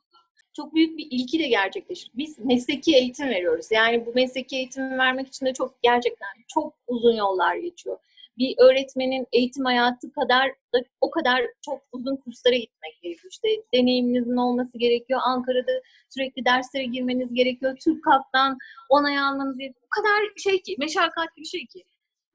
Çok 0.57 0.75
büyük 0.75 0.99
bir 0.99 1.07
ilki 1.11 1.39
de 1.39 1.49
gerçekleşir. 1.49 2.11
Biz 2.15 2.39
mesleki 2.39 2.97
eğitim 2.97 3.29
veriyoruz. 3.29 3.67
Yani 3.71 4.07
bu 4.07 4.13
mesleki 4.15 4.57
eğitimi 4.57 4.99
vermek 4.99 5.29
için 5.29 5.47
de 5.47 5.53
çok 5.53 5.83
gerçekten 5.83 6.29
çok 6.49 6.75
uzun 6.87 7.15
yollar 7.15 7.57
geçiyor. 7.57 7.99
Bir 8.39 8.55
öğretmenin 8.59 9.27
eğitim 9.33 9.65
hayatı 9.65 10.13
kadar 10.13 10.49
da 10.75 10.79
o 11.01 11.11
kadar 11.11 11.43
çok 11.65 11.83
uzun 11.93 12.17
kurslara 12.17 12.55
gitmek 12.55 13.03
gerekiyor. 13.03 13.31
İşte 13.31 13.49
deneyiminizin 13.75 14.37
olması 14.37 14.79
gerekiyor. 14.79 15.21
Ankara'da 15.25 15.73
sürekli 16.11 16.45
derslere 16.45 16.85
girmeniz 16.85 17.35
gerekiyor. 17.35 17.77
Türk 17.85 18.05
Kap'tan 18.05 18.59
onay 18.89 19.19
almanız 19.19 19.59
gerekiyor. 19.59 19.87
O 19.87 20.03
kadar 20.03 20.33
şey 20.37 20.63
ki, 20.63 20.77
meşakkatli 20.79 21.41
bir 21.41 21.47
şey 21.47 21.67
ki. 21.67 21.85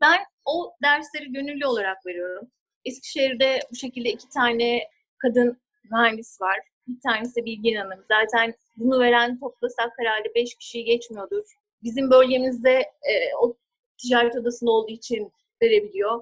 Ben 0.02 0.20
o 0.46 0.74
dersleri 0.84 1.32
gönüllü 1.32 1.66
olarak 1.66 2.06
veriyorum. 2.06 2.52
Eskişehir'de 2.86 3.60
bu 3.72 3.76
şekilde 3.76 4.10
iki 4.10 4.30
tane 4.30 4.80
kadın 5.18 5.58
mühendis 5.92 6.42
var. 6.42 6.58
Bir 6.88 7.02
tanesi 7.02 7.46
Bilgin 7.46 7.76
Hanım. 7.76 8.06
Zaten 8.08 8.54
bunu 8.78 9.00
veren 9.00 9.40
toplasak 9.40 9.92
herhalde 10.00 10.36
beş 10.36 10.56
kişiyi 10.56 10.86
geçmiyordur. 10.86 11.44
Bizim 11.84 12.12
bölgemizde 12.12 12.74
e, 12.80 13.36
o 13.42 13.58
ticaret 13.98 14.36
odasında 14.36 14.72
olduğu 14.72 14.92
için 14.92 15.32
verebiliyor. 15.62 16.22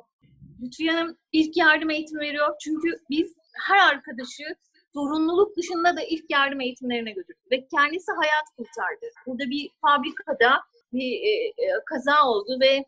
Lütfiye 0.62 0.92
Hanım 0.92 1.18
ilk 1.32 1.58
yardım 1.58 1.90
eğitimi 1.90 2.22
veriyor. 2.22 2.56
Çünkü 2.64 3.00
biz 3.10 3.34
her 3.68 3.94
arkadaşı 3.94 4.44
zorunluluk 4.94 5.58
dışında 5.58 5.98
da 5.98 6.02
ilk 6.02 6.26
yardım 6.30 6.62
eğitimlerine 6.62 7.12
götürdük. 7.12 7.52
Ve 7.52 7.68
kendisi 7.68 8.12
hayat 8.12 8.46
kurtardı. 8.58 9.06
Burada 9.28 9.50
bir 9.50 9.70
fabrikada 9.82 10.62
bir 10.94 11.12
e, 11.12 11.48
e, 11.48 11.72
kaza 11.86 12.28
oldu 12.28 12.60
ve 12.62 12.86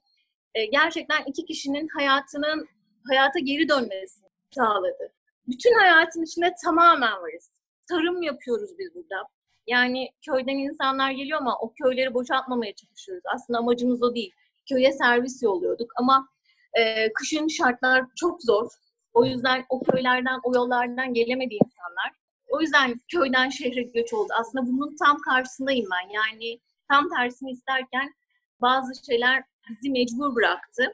e, 0.55 0.65
gerçekten 0.65 1.23
iki 1.25 1.45
kişinin 1.45 1.87
hayatının 1.87 2.67
hayata 3.07 3.39
geri 3.39 3.69
dönmesini 3.69 4.29
sağladı. 4.55 5.13
Bütün 5.47 5.79
hayatın 5.79 6.23
içinde 6.23 6.53
tamamen 6.65 7.21
varız. 7.21 7.51
Tarım 7.89 8.21
yapıyoruz 8.21 8.69
biz 8.79 8.95
burada. 8.95 9.27
Yani 9.67 10.09
köyden 10.25 10.57
insanlar 10.57 11.11
geliyor 11.11 11.39
ama 11.41 11.57
o 11.59 11.73
köyleri 11.73 12.13
boşaltmamaya 12.13 12.73
çalışıyoruz. 12.75 13.23
Aslında 13.33 13.59
amacımız 13.59 14.03
o 14.03 14.15
değil. 14.15 14.33
Köye 14.69 14.91
servis 14.91 15.43
yolluyorduk 15.43 15.91
ama 15.97 16.29
e, 16.73 17.13
kışın 17.13 17.47
şartlar 17.47 18.05
çok 18.15 18.43
zor. 18.43 18.67
O 19.13 19.25
yüzden 19.25 19.65
o 19.69 19.83
köylerden, 19.83 20.39
o 20.43 20.55
yollardan 20.55 21.13
gelemedi 21.13 21.53
insanlar. 21.53 22.11
O 22.49 22.61
yüzden 22.61 22.99
köyden 23.11 23.49
şehre 23.49 23.81
göç 23.81 24.13
oldu. 24.13 24.33
Aslında 24.39 24.67
bunun 24.67 24.95
tam 24.95 25.17
karşısındayım 25.21 25.89
ben. 25.91 26.09
Yani 26.09 26.59
tam 26.91 27.09
tersini 27.09 27.51
isterken 27.51 28.13
bazı 28.61 29.05
şeyler 29.05 29.43
bizi 29.69 29.89
mecbur 29.89 30.35
bıraktı. 30.35 30.93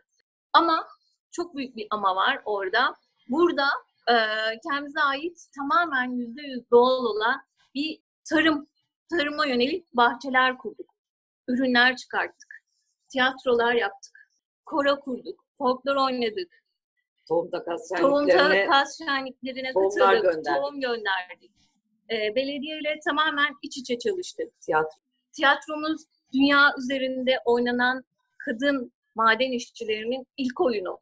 Ama 0.54 0.88
çok 1.32 1.56
büyük 1.56 1.76
bir 1.76 1.88
ama 1.90 2.16
var 2.16 2.42
orada. 2.46 2.96
Burada 3.30 3.68
e, 4.10 4.16
kendimize 4.70 5.00
ait 5.00 5.38
tamamen 5.56 6.12
yüzde 6.12 6.42
yüz 6.42 6.72
doğal 6.72 7.06
olan 7.06 7.42
bir 7.76 8.02
tarım, 8.30 8.68
tarıma 9.10 9.46
yönelik 9.46 9.96
bahçeler 9.96 10.58
kurduk. 10.58 10.96
Ürünler 11.48 11.96
çıkarttık. 11.96 12.64
Tiyatrolar 13.10 13.74
yaptık. 13.74 14.30
Koro 14.66 15.00
kurduk. 15.00 15.45
Folklor 15.58 15.96
oynadık. 15.96 16.66
Tohum 17.28 17.50
takas 17.52 17.90
Tohum 17.90 18.30
şenliklerine 18.30 18.66
takas 18.66 18.98
şenliklerine 18.98 19.74
tohumlar 19.74 20.16
katıldık. 20.16 20.34
gönderdik. 20.34 20.62
Tohum 20.62 20.82
gönderdik. 20.82 21.52
E, 22.12 22.36
belediyeyle 22.36 23.00
tamamen 23.08 23.54
iç 23.62 23.78
içe 23.78 24.00
çalıştık. 24.00 24.62
tiyatro. 24.62 25.00
tiyatromuz 25.32 26.02
dünya 26.34 26.74
üzerinde 26.78 27.40
oynanan 27.46 28.04
kadın 28.38 28.92
maden 29.16 29.52
işçilerinin 29.52 30.28
ilk 30.38 30.62
oyunu 30.62 31.00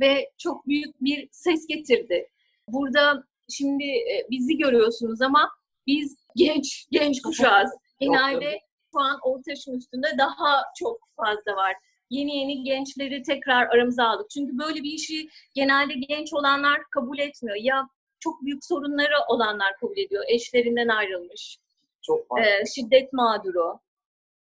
ve 0.00 0.30
çok 0.38 0.66
büyük 0.66 1.00
bir 1.00 1.28
ses 1.32 1.66
getirdi. 1.66 2.28
Burada 2.68 3.24
şimdi 3.48 3.84
e, 3.84 4.26
bizi 4.30 4.56
görüyorsunuz 4.56 5.22
ama 5.22 5.50
biz 5.86 6.18
genç 6.36 6.86
genç 6.90 7.22
kuşağız. 7.22 7.70
Genelde 8.00 8.60
şu 8.92 9.00
an 9.00 9.18
orta 9.22 9.50
yaşın 9.50 9.78
üstünde 9.78 10.06
daha 10.18 10.62
çok 10.78 11.00
fazla 11.16 11.56
var. 11.56 11.74
Yeni 12.10 12.36
yeni 12.36 12.62
gençleri 12.62 13.22
tekrar 13.22 13.66
aramıza 13.66 14.04
aldık. 14.04 14.30
Çünkü 14.30 14.58
böyle 14.58 14.82
bir 14.82 14.92
işi 14.92 15.28
genelde 15.54 15.94
genç 15.94 16.32
olanlar 16.32 16.80
kabul 16.90 17.18
etmiyor. 17.18 17.56
Ya 17.60 17.88
çok 18.20 18.42
büyük 18.42 18.64
sorunları 18.64 19.14
olanlar 19.28 19.76
kabul 19.80 19.98
ediyor. 19.98 20.24
Eşlerinden 20.28 20.88
ayrılmış, 20.88 21.58
Çok 22.02 22.30
var. 22.30 22.42
e, 22.42 22.64
şiddet 22.74 23.12
mağduru 23.12 23.80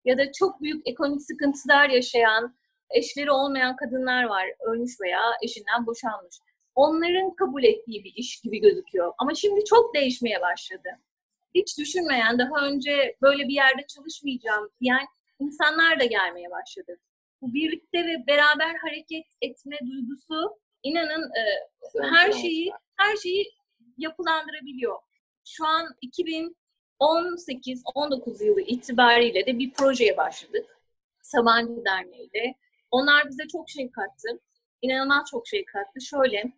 ya 0.06 0.18
da 0.18 0.32
çok 0.32 0.62
büyük 0.62 0.88
ekonomik 0.88 1.22
sıkıntılar 1.22 1.90
yaşayan, 1.90 2.56
eşleri 2.90 3.32
olmayan 3.32 3.76
kadınlar 3.76 4.24
var. 4.24 4.46
Ölmüş 4.60 4.92
veya 5.02 5.22
eşinden 5.44 5.86
boşanmış. 5.86 6.36
Onların 6.76 7.36
kabul 7.36 7.64
ettiği 7.64 8.04
bir 8.04 8.14
iş 8.16 8.42
gibi 8.42 8.60
gözüküyor. 8.62 9.14
Ama 9.18 9.36
şimdi 9.36 9.66
çok 9.66 9.96
değişmeye 9.96 10.42
başladı. 10.42 10.90
Hiç 11.56 11.78
düşünmeyen, 11.80 12.40
daha 12.40 12.68
önce 12.68 13.16
böyle 13.22 13.48
bir 13.48 13.54
yerde 13.54 13.86
çalışmayacağım 13.88 14.70
diyen 14.82 15.06
insanlar 15.40 16.00
da 16.00 16.06
gelmeye 16.06 16.52
başladı. 16.52 17.00
Bu 17.42 17.54
birlikte 17.54 18.06
ve 18.06 18.28
beraber 18.28 18.76
hareket 18.76 19.26
etme 19.42 19.78
duygusu 19.88 20.60
inanın 20.84 21.24
e, 21.24 21.44
her 22.02 22.32
şeyi 22.32 22.72
her 22.98 23.16
şeyi 23.16 23.52
yapılandırabiliyor. 23.98 25.00
Şu 25.46 25.66
an 25.66 25.88
2018-19 27.02 28.46
yılı 28.46 28.62
itibariyle 28.62 29.46
de 29.46 29.60
bir 29.60 29.74
projeye 29.74 30.18
başladık. 30.18 30.66
Sabancı 31.22 31.86
Derneği 31.86 32.30
ile. 32.30 32.56
Onlar 32.92 33.28
bize 33.30 33.48
çok 33.52 33.70
şey 33.70 33.92
kattı. 33.92 34.40
İnanılmaz 34.82 35.30
çok 35.32 35.48
şey 35.48 35.66
kattı. 35.66 36.02
Şöyle, 36.02 36.52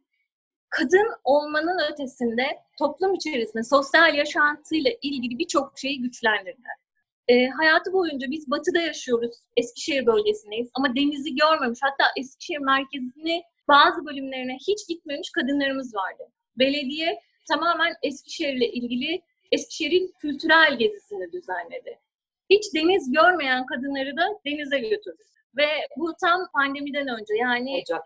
kadın 0.70 1.08
olmanın 1.24 1.92
ötesinde 1.92 2.44
toplum 2.80 3.14
içerisinde 3.14 3.64
sosyal 3.64 4.16
yaşantıyla 4.16 4.92
ilgili 5.02 5.40
birçok 5.40 5.80
şeyi 5.80 6.02
güçlendirdiler. 6.02 6.76
E, 7.28 7.48
hayatı 7.48 7.94
boyunca 7.94 8.28
biz 8.32 8.52
batıda 8.52 8.82
yaşıyoruz, 8.82 9.36
Eskişehir 9.58 10.06
bölgesindeyiz 10.06 10.70
ama 10.74 10.96
denizi 10.96 11.36
görmemiş, 11.36 11.80
hatta 11.82 12.04
Eskişehir 12.18 12.60
merkezini 12.60 13.44
bazı 13.68 14.06
bölümlerine 14.06 14.58
hiç 14.68 14.88
gitmemiş 14.88 15.30
kadınlarımız 15.32 15.96
vardı. 15.96 16.24
Belediye 16.60 17.20
tamamen 17.50 17.94
Eskişehir'le 18.04 18.74
ilgili 18.74 19.22
Eskişehir'in 19.52 20.14
kültürel 20.22 20.78
gezisini 20.78 21.32
düzenledi. 21.32 22.00
Hiç 22.50 22.74
deniz 22.76 23.12
görmeyen 23.12 23.66
kadınları 23.66 24.18
da 24.18 24.40
denize 24.46 24.80
götürdü. 24.80 25.24
Ve 25.58 25.68
bu 25.98 26.14
tam 26.22 26.48
pandemiden 26.54 27.08
önce 27.08 27.34
yani 27.40 27.82
Ocak 27.84 28.04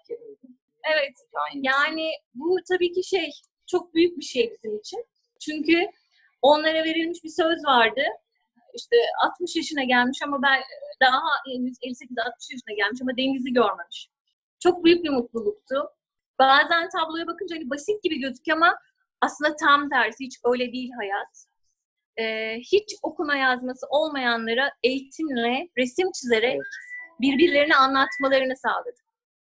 evet 0.93 1.13
Ocağın 1.27 1.63
yani 1.63 2.11
bu 2.33 2.57
tabii 2.69 2.91
ki 2.91 3.03
şey 3.03 3.29
çok 3.67 3.93
büyük 3.93 4.17
bir 4.17 4.23
şey 4.23 4.51
bizim 4.51 4.77
için. 4.77 5.05
Çünkü 5.39 5.87
onlara 6.41 6.83
verilmiş 6.83 7.23
bir 7.23 7.29
söz 7.29 7.65
vardı. 7.65 8.01
İşte 8.75 8.95
60 9.25 9.55
yaşına 9.55 9.83
gelmiş 9.83 10.19
ama 10.23 10.41
ben 10.41 10.61
daha 11.01 11.21
henüz 11.47 11.77
58-60 11.77 12.51
yaşına 12.51 12.75
gelmiş 12.75 13.01
ama 13.01 13.17
denizi 13.17 13.53
görmemiş. 13.53 14.09
Çok 14.59 14.83
büyük 14.85 15.03
bir 15.03 15.09
mutluluktu. 15.09 15.89
Bazen 16.39 16.89
tabloya 16.89 17.27
bakınca 17.27 17.55
hani 17.55 17.69
basit 17.69 18.03
gibi 18.03 18.19
gözüküyor 18.19 18.57
ama 18.57 18.77
aslında 19.21 19.55
tam 19.55 19.89
tersi 19.89 20.25
hiç 20.25 20.39
öyle 20.45 20.71
değil 20.71 20.91
hayat. 20.97 21.45
Ee, 22.17 22.59
hiç 22.59 22.95
okuma 23.03 23.35
yazması 23.35 23.87
olmayanlara 23.89 24.71
eğitimle, 24.83 25.69
resim 25.77 26.11
çizerek 26.11 26.61
birbirlerini 27.21 27.75
anlatmalarını 27.75 28.57
sağladık. 28.57 29.05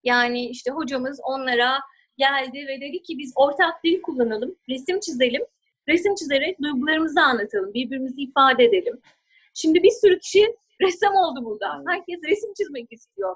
Yani 0.04 0.50
işte 0.50 0.72
hocamız 0.72 1.20
onlara 1.24 1.80
geldi 2.18 2.68
ve 2.68 2.82
dedi 2.82 3.04
ki 3.04 3.18
biz 3.18 3.34
ortak 3.36 3.84
dil 3.84 4.02
kullanalım, 4.02 4.56
resim 4.70 5.00
çizelim. 5.00 5.42
Resim 5.90 6.16
çizerek 6.16 6.62
duygularımızı 6.62 7.22
anlatalım, 7.22 7.74
birbirimizi 7.74 8.22
ifade 8.22 8.64
edelim. 8.66 9.02
Şimdi 9.54 9.84
bir 9.84 9.92
sürü 9.92 10.20
kişi 10.20 10.56
ressam 10.82 11.16
oldu 11.16 11.46
burada. 11.46 11.84
Herkes 11.88 12.20
resim 12.24 12.54
çizmek 12.58 12.88
istiyor. 12.92 13.36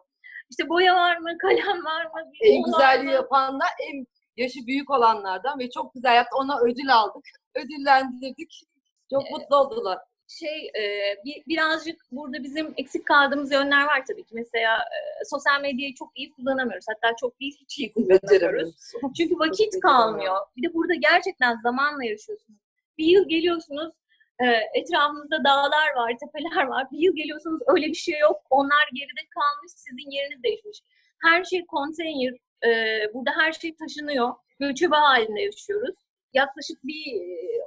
İşte 0.50 0.70
boya 0.70 0.96
var 0.96 1.18
mı, 1.18 1.38
kalem 1.42 1.86
var 1.86 2.06
mı? 2.06 2.32
En 2.44 2.64
güzelliği 2.64 3.08
mı? 3.08 3.14
yapanlar 3.14 3.70
en 3.92 4.06
yaşı 4.38 4.60
büyük 4.68 4.90
olanlardan 4.90 5.60
ve 5.60 5.70
çok 5.70 5.94
güzel 5.94 6.16
yaptı. 6.16 6.38
Ona 6.38 6.60
ödül 6.60 6.96
aldık. 6.96 7.26
Ödüllendirdik. 7.56 8.62
Çok 9.10 9.22
Evet. 9.24 9.32
mutlu 9.32 9.56
oldular. 9.56 10.00
Şey 10.40 10.68
e, 10.68 11.16
bir, 11.26 11.44
birazcık 11.48 12.02
burada 12.12 12.44
bizim 12.44 12.74
eksik 12.78 13.06
kaldığımız 13.06 13.52
yönler 13.52 13.86
var 13.86 14.04
tabii 14.08 14.24
ki. 14.24 14.36
Mesela 14.36 14.78
e, 14.78 15.26
sosyal 15.26 15.62
medyayı 15.62 15.96
çok 15.96 16.12
iyi 16.16 16.32
kullanamıyoruz. 16.32 16.86
Hatta 16.90 17.16
çok 17.16 17.40
değil 17.40 17.58
hiç 17.62 17.80
iyi 17.80 17.94
kullanamıyoruz. 17.94 18.76
Çünkü 19.18 19.40
vakit 19.40 19.80
kalmıyor. 19.80 20.36
Bir 20.58 20.70
de 20.70 20.74
burada 20.74 20.94
gerçekten 20.94 21.58
zamanla 21.64 22.06
yaşıyorsunuz. 22.06 22.60
Bir 22.98 23.06
yıl 23.06 23.30
geliyorsunuz 23.30 23.94
e, 24.40 24.46
etrafınızda 24.80 25.44
dağlar 25.44 25.96
var, 25.96 26.14
tepeler 26.20 26.68
var. 26.68 26.88
Bir 26.92 27.00
yıl 27.00 27.16
geliyorsunuz 27.16 27.62
öyle 27.68 27.88
bir 27.88 27.94
şey 27.94 28.20
yok. 28.20 28.42
Onlar 28.50 28.90
geride 28.94 29.30
kalmış, 29.30 29.72
sizin 29.76 30.12
yeriniz 30.12 30.44
değişmiş. 30.44 30.82
Her 31.24 31.44
şey 31.44 31.66
konteyner. 31.66 32.34
e, 32.66 32.70
burada 33.14 33.32
her 33.38 33.52
şey 33.52 33.76
taşınıyor. 33.76 34.34
Göçebe 34.60 34.96
halinde 34.96 35.42
yaşıyoruz. 35.42 35.96
Yaklaşık 36.34 36.84
bir 36.84 37.22
e, 37.22 37.62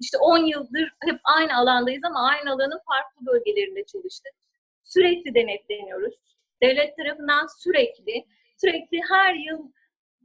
işte 0.00 0.18
10 0.18 0.38
yıldır 0.38 0.92
hep 1.04 1.20
aynı 1.24 1.56
alandayız 1.56 2.04
ama 2.04 2.28
aynı 2.28 2.50
alanın 2.50 2.80
farklı 2.86 3.26
bölgelerinde 3.26 3.84
çalıştık. 3.84 4.32
Sürekli 4.84 5.34
denetleniyoruz. 5.34 6.14
Devlet 6.62 6.96
tarafından 6.96 7.46
sürekli, 7.58 8.24
sürekli 8.60 9.00
her 9.08 9.34
yıl 9.34 9.70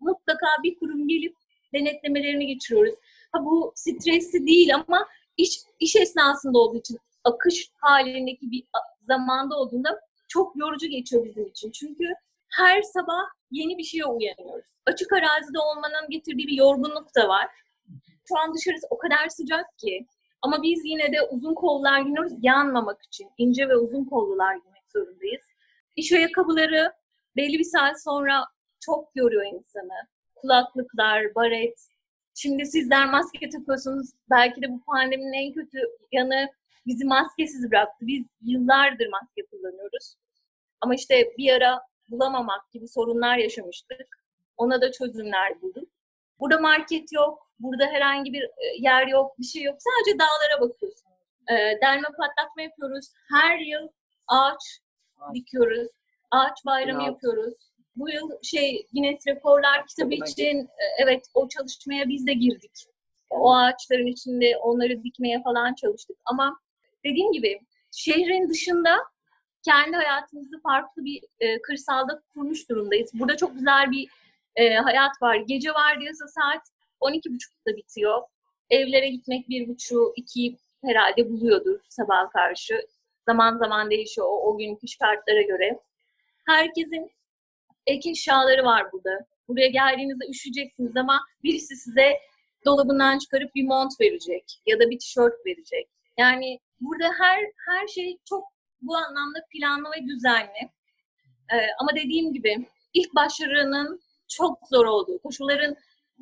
mutlaka 0.02 0.48
bir 0.64 0.80
kurum 0.80 1.08
gelip 1.08 1.36
denetlemelerini 1.74 2.48
geçiriyoruz. 2.48 2.96
Ha 3.32 3.46
bu 3.46 3.74
stresli 3.76 4.48
değil 4.48 4.76
ama 4.76 5.08
iş, 5.38 5.60
iş 5.80 5.96
esnasında 5.96 6.58
olduğu 6.60 6.78
için 6.80 6.98
akış 7.24 7.70
halindeki 7.82 8.52
bir 8.52 8.64
zamanda 9.08 9.56
olduğunda 9.56 10.00
çok 10.28 10.56
yorucu 10.56 10.88
geçiyor 10.88 11.26
bizim 11.26 11.46
için. 11.46 11.72
Çünkü 11.72 12.04
her 12.50 12.82
sabah 12.82 13.22
yeni 13.52 13.78
bir 13.78 13.84
şeye 13.84 14.06
uyanıyoruz. 14.06 14.66
Açık 14.86 15.14
arazide 15.14 15.60
olmanın 15.60 16.10
getirdiği 16.10 16.48
bir 16.48 16.58
yorgunluk 16.58 17.16
da 17.16 17.28
var. 17.28 17.48
Şu 18.28 18.38
an 18.38 18.54
dışarısı 18.54 18.88
o 18.90 18.98
kadar 18.98 19.30
sıcak 19.30 19.78
ki 19.78 20.08
ama 20.42 20.64
biz 20.64 20.86
yine 20.86 21.12
de 21.14 21.22
uzun 21.22 21.54
kollar 21.54 22.02
giyiyoruz 22.02 22.34
yanmamak 22.42 23.02
için. 23.04 23.30
ince 23.38 23.70
ve 23.70 23.76
uzun 23.76 24.06
kollular 24.06 24.56
giymek 24.56 24.84
zorundayız. 24.94 25.46
İş 25.96 26.12
ayakkabıları 26.12 26.94
belli 27.36 27.60
bir 27.60 27.64
saat 27.64 28.04
sonra 28.04 28.46
çok 28.80 29.16
yoruyor 29.16 29.46
insanı. 29.46 30.08
Kulaklıklar, 30.36 31.36
baret. 31.36 31.88
Şimdi 32.34 32.66
sizler 32.66 33.10
maske 33.10 33.50
takıyorsunuz. 33.50 34.10
Belki 34.30 34.62
de 34.62 34.70
bu 34.70 34.84
pandeminin 34.84 35.34
en 35.34 35.54
kötü 35.54 35.78
yanı 36.12 36.50
bizi 36.86 37.06
maskesiz 37.06 37.72
bıraktı. 37.72 38.08
Biz 38.08 38.26
yıllardır 38.42 39.08
maske 39.08 39.46
kullanıyoruz. 39.46 40.16
Ama 40.82 40.96
işte 40.96 41.34
bir 41.38 41.54
ara 41.54 41.82
bulamamak 42.10 42.72
gibi 42.72 42.88
sorunlar 42.88 43.38
yaşamıştık. 43.38 44.08
Ona 44.58 44.82
da 44.82 44.92
çözümler 44.92 45.62
bulduk. 45.62 45.90
Burada 46.40 46.60
market 46.60 47.14
yok, 47.14 47.52
burada 47.60 47.86
herhangi 47.86 48.34
bir 48.34 48.44
e, 48.44 48.66
yer 48.80 49.08
yok, 49.08 49.40
bir 49.40 49.46
şey 49.46 49.64
yok. 49.64 49.78
Sadece 49.80 50.20
dağlara 50.20 50.62
bakıyorsunuz. 50.62 51.16
E, 51.50 51.54
delme 51.54 52.08
patlatma 52.18 52.62
yapıyoruz. 52.62 53.06
Her 53.34 53.60
yıl 53.60 53.88
ağaç 54.28 54.80
dikiyoruz. 55.34 55.88
Ağaç 56.32 56.66
bayramı 56.66 57.00
Bravo. 57.00 57.08
yapıyoruz. 57.12 57.54
Bu 57.96 58.10
yıl 58.10 58.32
şey 58.44 58.88
Guinness 58.94 59.28
Rekorlar 59.28 59.88
kitabı 59.88 60.10
Kitabına 60.10 60.30
için 60.30 60.60
e, 60.60 60.86
evet 61.04 61.26
o 61.34 61.48
çalışmaya 61.48 62.10
biz 62.10 62.28
de 62.28 62.34
girdik. 62.34 62.86
O 63.30 63.56
ağaçların 63.56 64.08
içinde 64.08 64.58
onları 64.58 65.04
dikmeye 65.04 65.44
falan 65.44 65.74
çalıştık. 65.74 66.18
Ama 66.26 66.60
dediğim 67.04 67.32
gibi 67.32 67.60
şehrin 67.92 68.50
dışında 68.50 68.98
kendi 69.66 69.98
hayatımızı 69.98 70.62
farklı 70.64 71.06
bir 71.06 71.24
e, 71.40 71.62
kırsalda 71.62 72.22
kurmuş 72.34 72.70
durumdayız. 72.70 73.12
Burada 73.14 73.38
çok 73.38 73.54
güzel 73.54 73.92
bir 73.92 74.10
e, 74.56 74.76
hayat 74.76 75.22
var. 75.22 75.36
Gece 75.36 75.74
vardiyası 75.74 76.26
saat 76.28 76.62
12.30'da 77.02 77.78
bitiyor. 77.78 78.22
Evlere 78.70 79.08
gitmek 79.08 79.50
bir 79.50 79.68
buçuğu, 79.68 80.14
iki 80.16 80.58
herhalde 80.86 81.30
buluyordur 81.30 81.80
sabaha 81.90 82.30
karşı. 82.30 82.82
Zaman 83.26 83.58
zaman 83.58 83.92
değişiyor 83.92 84.28
o, 84.28 84.50
o 84.50 84.58
günkü 84.58 84.88
şartlara 84.88 85.42
göre. 85.42 85.80
Herkesin 86.48 87.12
ek 87.88 88.10
eşyaları 88.10 88.66
var 88.66 88.92
burada. 88.92 89.26
Buraya 89.48 89.68
geldiğinizde 89.68 90.26
üşüyeceksiniz 90.30 90.98
ama 90.98 91.22
birisi 91.44 91.76
size 91.76 92.20
dolabından 92.66 93.20
çıkarıp 93.20 93.56
bir 93.56 93.64
mont 93.64 94.02
verecek 94.02 94.44
ya 94.66 94.80
da 94.80 94.90
bir 94.90 95.00
tişört 95.00 95.46
verecek. 95.46 95.90
Yani 96.18 96.60
burada 96.82 97.10
her 97.20 97.40
her 97.68 97.88
şey 97.88 98.18
çok 98.30 98.44
bu 98.82 98.96
anlamda 98.96 99.40
planlı 99.52 99.90
ve 99.98 100.08
düzenli. 100.08 100.70
Ee, 101.54 101.56
ama 101.80 101.96
dediğim 101.96 102.34
gibi 102.34 102.68
ilk 102.94 103.16
başlarının 103.16 104.02
çok 104.38 104.60
zor 104.70 104.86
olduğu, 104.86 105.20
koşulların 105.20 105.76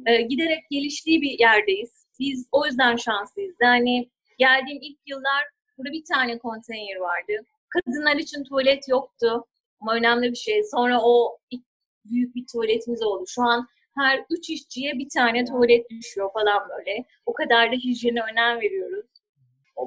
e, 0.06 0.21
giderek 0.21 0.63
geliştiği 0.71 1.21
bir 1.21 1.39
yerdeyiz. 1.39 2.08
Biz 2.19 2.47
o 2.52 2.65
yüzden 2.65 2.95
şanslıyız. 2.95 3.56
Yani 3.62 4.10
geldiğim 4.38 4.80
ilk 4.82 4.99
yıllar 5.08 5.43
burada 5.78 5.93
bir 5.93 6.04
tane 6.13 6.38
konteyner 6.38 6.95
vardı. 6.95 7.34
Kadınlar 7.69 8.15
için 8.15 8.43
tuvalet 8.43 8.88
yoktu 8.89 9.45
ama 9.82 9.95
önemli 9.95 10.32
bir 10.32 10.38
şey. 10.38 10.63
Sonra 10.63 11.02
o 11.04 11.38
ilk 11.49 11.63
büyük 12.06 12.36
bir 12.36 12.45
tuvaletimiz 12.52 13.04
oldu. 13.04 13.23
Şu 13.28 13.41
an 13.41 13.67
her 13.97 14.26
üç 14.30 14.49
işçiye 14.49 14.93
bir 14.93 15.08
tane 15.15 15.45
tuvalet 15.45 15.89
düşüyor 15.89 16.30
falan 16.34 16.69
böyle. 16.69 17.06
O 17.26 17.34
kadar 17.34 17.71
da 17.71 17.76
hijyene 17.76 18.21
önem 18.32 18.62
veriyoruz. 18.62 19.06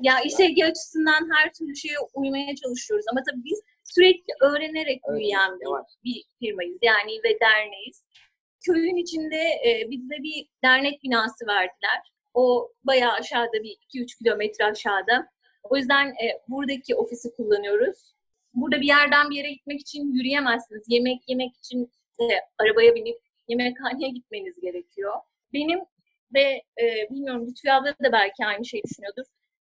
Ya 0.03 0.21
iş 0.21 0.35
sevgi 0.35 0.65
açısından 0.65 1.29
her 1.37 1.53
türlü 1.53 1.77
şeye 1.77 1.99
uymaya 2.15 2.55
çalışıyoruz. 2.57 3.07
Ama 3.11 3.21
tabii 3.31 3.45
biz 3.45 3.63
sürekli 3.87 4.33
öğrenerek 4.43 5.01
Evet, 5.09 5.19
büyüyen 5.19 5.61
bir, 5.61 5.65
yavaş. 5.65 5.87
bir 6.05 6.25
firmayız. 6.39 6.79
Yani 6.83 7.13
ve 7.25 7.41
derneğiz. 7.41 8.07
Köyün 8.67 8.97
içinde 8.97 9.37
e, 9.37 9.91
bize 9.91 10.23
bir 10.23 10.49
dernek 10.65 11.03
binası 11.03 11.47
verdiler. 11.47 12.01
O 12.35 12.73
bayağı 12.85 13.13
aşağıda 13.13 13.63
bir 13.63 13.77
2-3 13.95 14.19
kilometre 14.19 14.65
aşağıda. 14.65 15.29
O 15.63 15.77
yüzden 15.77 16.07
e, 16.07 16.41
buradaki 16.49 16.95
ofisi 16.95 17.37
kullanıyoruz. 17.37 18.15
Burada 18.55 18.81
bir 18.81 18.87
yerden 18.87 19.31
bir 19.31 19.37
yere 19.37 19.51
gitmek 19.53 19.81
için 19.81 20.13
yürüyemezsiniz. 20.13 20.85
Yemek 20.89 21.29
yemek 21.29 21.57
için 21.57 21.93
de 22.21 22.41
arabaya 22.59 22.95
binip 22.95 23.19
yemekhaneye 23.49 24.11
gitmeniz 24.11 24.61
gerekiyor. 24.61 25.15
Benim 25.53 25.81
ve 26.35 26.63
e, 26.81 27.11
bilmiyorum 27.11 27.47
Lütfi 27.47 27.73
abla 27.73 27.91
da 27.91 28.13
belki 28.13 28.47
aynı 28.47 28.65
şeyi 28.65 28.83
düşünüyordur. 28.83 29.25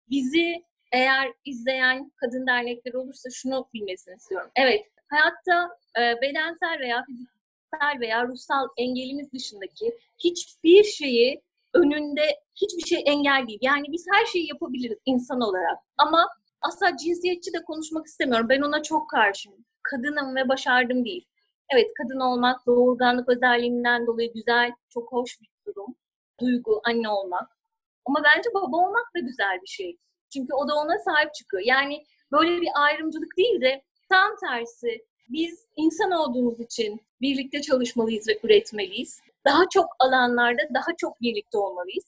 Bizi 0.10 0.63
eğer 0.91 1.34
izleyen 1.45 2.12
kadın 2.15 2.48
dernekleri 2.48 2.98
olursa 2.98 3.30
şunu 3.30 3.69
bilmesini 3.74 4.15
istiyorum. 4.15 4.50
Evet, 4.56 4.86
hayatta 5.08 5.78
e, 6.00 6.21
bedensel 6.21 6.80
veya 6.80 7.06
fiziksel 7.06 8.00
veya 8.00 8.28
ruhsal 8.28 8.67
engelimiz 8.78 9.34
dışındaki 9.34 9.98
hiçbir 10.17 10.84
şeyi 10.84 11.41
önünde 11.74 12.39
hiçbir 12.56 12.88
şey 12.88 13.04
engel 13.06 13.48
değil. 13.48 13.60
Yani 13.62 13.86
biz 13.91 14.06
her 14.13 14.26
şeyi 14.26 14.48
yapabiliriz 14.48 14.98
insan 15.06 15.41
olarak. 15.41 15.78
Ama 15.98 16.30
asla 16.62 16.98
cinsiyetçi 16.98 17.54
de 17.54 17.63
konuşmak 17.63 18.06
istemiyorum. 18.06 18.50
Ben 18.50 18.62
ona 18.62 18.84
çok 18.84 19.10
karşıyım. 19.10 19.65
Kadınım 19.84 20.36
ve 20.36 20.50
başardım 20.50 21.06
değil. 21.06 21.28
Evet 21.74 21.91
kadın 21.98 22.19
olmak 22.19 22.65
doğurganlık 22.65 23.30
özelliğinden 23.30 24.08
dolayı 24.08 24.34
güzel, 24.34 24.71
çok 24.89 25.12
hoş 25.12 25.41
bir 25.41 25.50
durum. 25.65 25.95
Duygu, 26.39 26.82
anne 26.84 27.10
olmak. 27.10 27.58
Ama 28.06 28.21
bence 28.24 28.50
baba 28.54 28.78
olmak 28.78 29.15
da 29.15 29.19
güzel 29.19 29.62
bir 29.62 29.67
şey. 29.67 29.98
Çünkü 30.33 30.53
o 30.53 30.67
da 30.67 30.75
ona 30.75 30.99
sahip 30.99 31.33
çıkıyor. 31.33 31.63
Yani 31.65 32.03
böyle 32.31 32.61
bir 32.61 32.69
ayrımcılık 32.75 33.38
değil 33.38 33.61
de 33.61 33.81
tam 34.09 34.35
tersi. 34.39 35.05
Biz 35.29 35.65
insan 35.75 36.11
olduğumuz 36.11 36.59
için 36.59 37.01
birlikte 37.21 37.61
çalışmalıyız 37.61 38.27
ve 38.27 38.39
üretmeliyiz. 38.43 39.19
Daha 39.45 39.69
çok 39.69 39.85
alanlarda 39.99 40.61
daha 40.73 40.95
çok 40.97 41.21
birlikte 41.21 41.57
olmalıyız. 41.57 42.05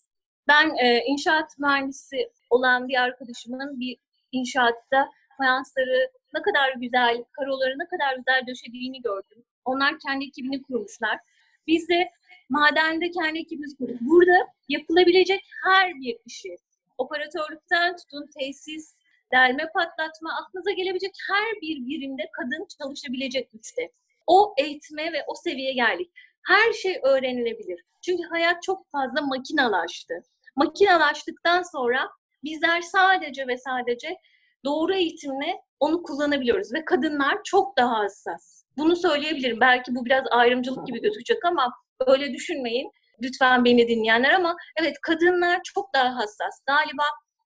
Ben 0.47 0.75
e, 0.75 1.03
inşaat 1.05 1.59
mühendisi 1.59 2.29
olan 2.49 2.87
bir 2.87 3.01
arkadaşımın 3.01 3.79
bir 3.79 3.97
inşaatta 4.31 5.11
fayansları 5.37 6.11
ne 6.33 6.41
kadar 6.41 6.73
güzel, 6.73 7.23
karoları 7.31 7.79
ne 7.79 7.87
kadar 7.87 8.15
güzel 8.15 8.47
döşediğini 8.47 9.01
gördüm. 9.01 9.43
Onlar 9.65 9.95
kendi 10.07 10.25
ekibini 10.25 10.61
kurmuşlar. 10.61 11.19
Biz 11.67 11.89
de 11.89 12.11
madende 12.49 13.11
kendi 13.11 13.39
ekibimizi 13.39 13.77
kurduk. 13.77 14.01
Burada 14.01 14.47
yapılabilecek 14.69 15.41
her 15.63 15.95
bir 15.95 16.17
işi, 16.25 16.57
operatörlükten 16.97 17.95
tutun 17.95 18.29
tesis, 18.39 18.97
delme 19.33 19.65
patlatma, 19.73 20.29
aklınıza 20.41 20.71
gelebilecek 20.71 21.11
her 21.29 21.61
bir 21.61 21.85
birimde 21.87 22.23
kadın 22.33 22.67
çalışabilecek 22.81 23.51
güçte. 23.51 23.91
O 24.27 24.53
eğitime 24.57 25.13
ve 25.13 25.23
o 25.27 25.35
seviyeye 25.35 25.73
geldik. 25.73 26.11
Her 26.47 26.73
şey 26.73 26.99
öğrenilebilir. 27.03 27.83
Çünkü 28.05 28.23
hayat 28.23 28.63
çok 28.63 28.91
fazla 28.91 29.21
makinalaştı. 29.21 30.13
Makinalaştıktan 30.55 31.63
sonra 31.71 32.09
bizler 32.43 32.81
sadece 32.81 33.47
ve 33.47 33.57
sadece 33.57 34.17
doğru 34.65 34.93
eğitimle 34.93 35.61
onu 35.79 36.03
kullanabiliyoruz 36.03 36.73
ve 36.73 36.85
kadınlar 36.85 37.37
çok 37.43 37.77
daha 37.77 37.99
hassas. 37.99 38.63
Bunu 38.77 38.95
söyleyebilirim. 38.95 39.59
Belki 39.59 39.95
bu 39.95 40.05
biraz 40.05 40.23
ayrımcılık 40.31 40.87
gibi 40.87 41.01
gözükecek 41.01 41.45
ama 41.45 41.73
öyle 42.07 42.33
düşünmeyin. 42.33 42.91
Lütfen 43.21 43.65
beni 43.65 43.87
dinleyenler 43.87 44.31
ama 44.31 44.55
evet 44.81 44.95
kadınlar 45.01 45.59
çok 45.63 45.93
daha 45.93 46.15
hassas. 46.15 46.61
Galiba 46.67 47.03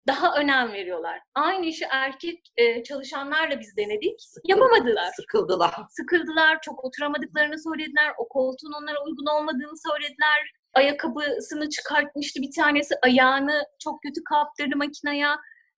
daha 0.06 0.34
önem 0.34 0.72
veriyorlar. 0.72 1.20
Aynı 1.34 1.66
işi 1.66 1.84
erkek 1.90 2.52
e, 2.56 2.82
çalışanlarla 2.82 3.60
biz 3.60 3.76
denedik. 3.76 4.20
Yapamadılar. 4.44 5.12
Sıkıldılar. 5.16 5.74
Sıkıldılar, 5.90 6.58
çok 6.62 6.84
oturamadıklarını 6.84 7.62
söylediler. 7.62 8.12
O 8.18 8.28
koltuğun 8.28 8.72
onlara 8.82 9.04
uygun 9.04 9.26
olmadığını 9.26 9.78
söylediler. 9.90 10.52
Ayakkabısını 10.74 11.68
çıkartmıştı 11.70 12.42
bir 12.42 12.50
tanesi. 12.56 12.94
Ayağını 13.02 13.64
çok 13.78 14.02
kötü 14.02 14.24
kaptırdı 14.24 14.76
makineye. 14.76 15.28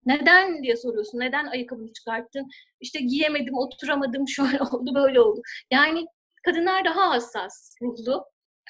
Neden 0.07 0.62
diye 0.62 0.77
soruyorsun. 0.77 1.18
Neden 1.20 1.46
ayakkabını 1.46 1.92
çıkarttın? 1.92 2.49
İşte 2.81 3.01
giyemedim, 3.01 3.55
oturamadım, 3.55 4.29
şöyle 4.37 4.59
oldu, 4.61 4.94
böyle 4.94 5.20
oldu. 5.20 5.40
Yani 5.70 6.07
kadınlar 6.44 6.85
daha 6.85 7.11
hassas 7.11 7.75
ruhlu. 7.83 8.25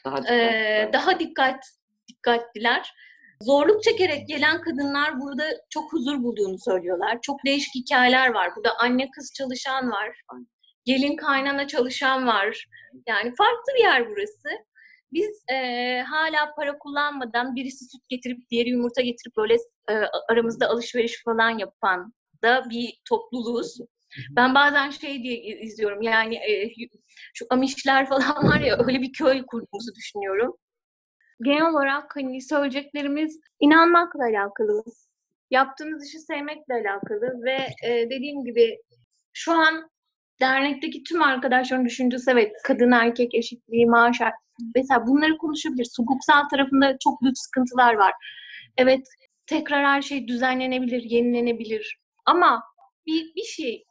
Daha 0.06 0.34
Ee, 0.34 0.90
daha 0.92 1.20
dikkat 1.20 1.64
dikkatliler. 2.08 2.94
Zorluk 3.42 3.82
çekerek 3.82 4.28
gelen 4.28 4.60
kadınlar 4.60 5.20
burada 5.20 5.44
çok 5.70 5.92
huzur 5.92 6.22
bulduğunu 6.22 6.58
söylüyorlar. 6.58 7.18
Çok 7.22 7.44
değişik 7.46 7.74
hikayeler 7.74 8.34
var. 8.34 8.50
Burada 8.56 8.78
anne 8.78 9.10
kız 9.10 9.32
çalışan 9.34 9.90
var. 9.90 10.20
Gelin 10.84 11.16
kaynana 11.16 11.66
çalışan 11.66 12.26
var. 12.26 12.66
Yani 13.06 13.34
farklı 13.38 13.74
bir 13.76 13.82
yer 13.82 14.08
burası. 14.08 14.48
Biz 15.12 15.44
e, 15.52 15.56
hala 16.00 16.54
para 16.54 16.78
kullanmadan 16.78 17.56
birisi 17.56 17.84
süt 17.84 18.08
getirip 18.08 18.50
diğeri 18.50 18.68
yumurta 18.68 19.02
getirip 19.02 19.36
böyle 19.36 19.54
e, 19.90 19.94
aramızda 20.30 20.68
alışveriş 20.68 21.24
falan 21.24 21.58
yapan 21.58 22.12
da 22.42 22.70
bir 22.70 23.00
topluluğuz. 23.08 23.78
Ben 24.30 24.54
bazen 24.54 24.90
şey 24.90 25.22
diye 25.22 25.36
izliyorum 25.38 26.02
yani 26.02 26.36
e, 26.36 26.70
şu 27.34 27.46
Amişler 27.50 28.06
falan 28.08 28.48
var 28.48 28.60
ya 28.60 28.76
öyle 28.86 29.02
bir 29.02 29.12
köy 29.12 29.42
kurduğumuzu 29.46 29.94
düşünüyorum. 29.94 30.56
Genel 31.42 31.70
olarak 31.70 32.16
hani 32.16 32.42
söyleyeceklerimiz 32.42 33.40
inanmakla 33.60 34.24
alakalı. 34.24 34.84
Yaptığınız 35.50 36.06
işi 36.06 36.18
sevmekle 36.18 36.74
alakalı 36.74 37.44
ve 37.44 37.56
e, 37.84 38.10
dediğim 38.10 38.44
gibi 38.44 38.78
şu 39.32 39.52
an 39.52 39.90
dernekteki 40.40 41.02
tüm 41.02 41.22
arkadaşların 41.22 41.86
düşüncesi 41.86 42.30
evet 42.30 42.52
kadın 42.64 42.92
erkek 42.92 43.34
eşitliği, 43.34 43.86
maaş 43.86 44.20
mesela 44.74 45.06
bunları 45.06 45.38
konuşabilir. 45.38 45.88
Hukuksal 45.98 46.48
tarafında 46.48 46.96
çok 47.04 47.22
büyük 47.22 47.38
sıkıntılar 47.38 47.94
var. 47.94 48.12
Evet 48.76 49.06
tekrar 49.46 49.84
her 49.84 50.02
şey 50.02 50.28
düzenlenebilir, 50.28 51.02
yenilenebilir. 51.02 51.98
Ama 52.26 52.62
bir, 53.06 53.34
bir 53.36 53.42
şey 53.44 53.84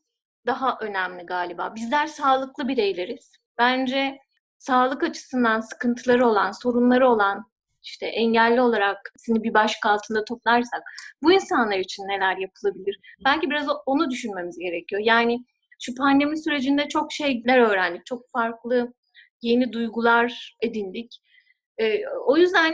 daha 0.46 0.78
önemli 0.82 1.26
galiba. 1.26 1.76
Bizler 1.76 2.08
sağlıklı 2.08 2.68
bireyleriz. 2.68 3.32
Bence 3.58 4.18
sağlık 4.58 5.04
açısından 5.04 5.60
sıkıntıları 5.60 6.28
olan, 6.28 6.52
sorunları 6.52 7.10
olan, 7.10 7.46
işte 7.84 8.06
engelli 8.06 8.62
olarak 8.62 8.98
seni 9.18 9.44
bir 9.44 9.54
başka 9.54 9.90
altında 9.90 10.26
toplarsak 10.26 10.84
bu 11.24 11.32
insanlar 11.32 11.78
için 11.78 12.04
neler 12.04 12.38
yapılabilir? 12.38 13.00
Belki 13.26 13.50
biraz 13.50 13.68
onu 13.86 14.10
düşünmemiz 14.10 14.58
gerekiyor. 14.58 15.02
Yani 15.06 15.46
şu 15.80 15.96
pandemi 15.96 16.44
sürecinde 16.44 16.88
çok 16.88 17.14
şeyler 17.14 17.60
öğrendik. 17.60 18.06
Çok 18.06 18.30
farklı 18.32 18.94
yeni 19.42 19.74
duygular 19.74 20.58
edindik. 20.62 21.22
Ee, 21.78 22.08
o 22.26 22.38
yüzden 22.38 22.74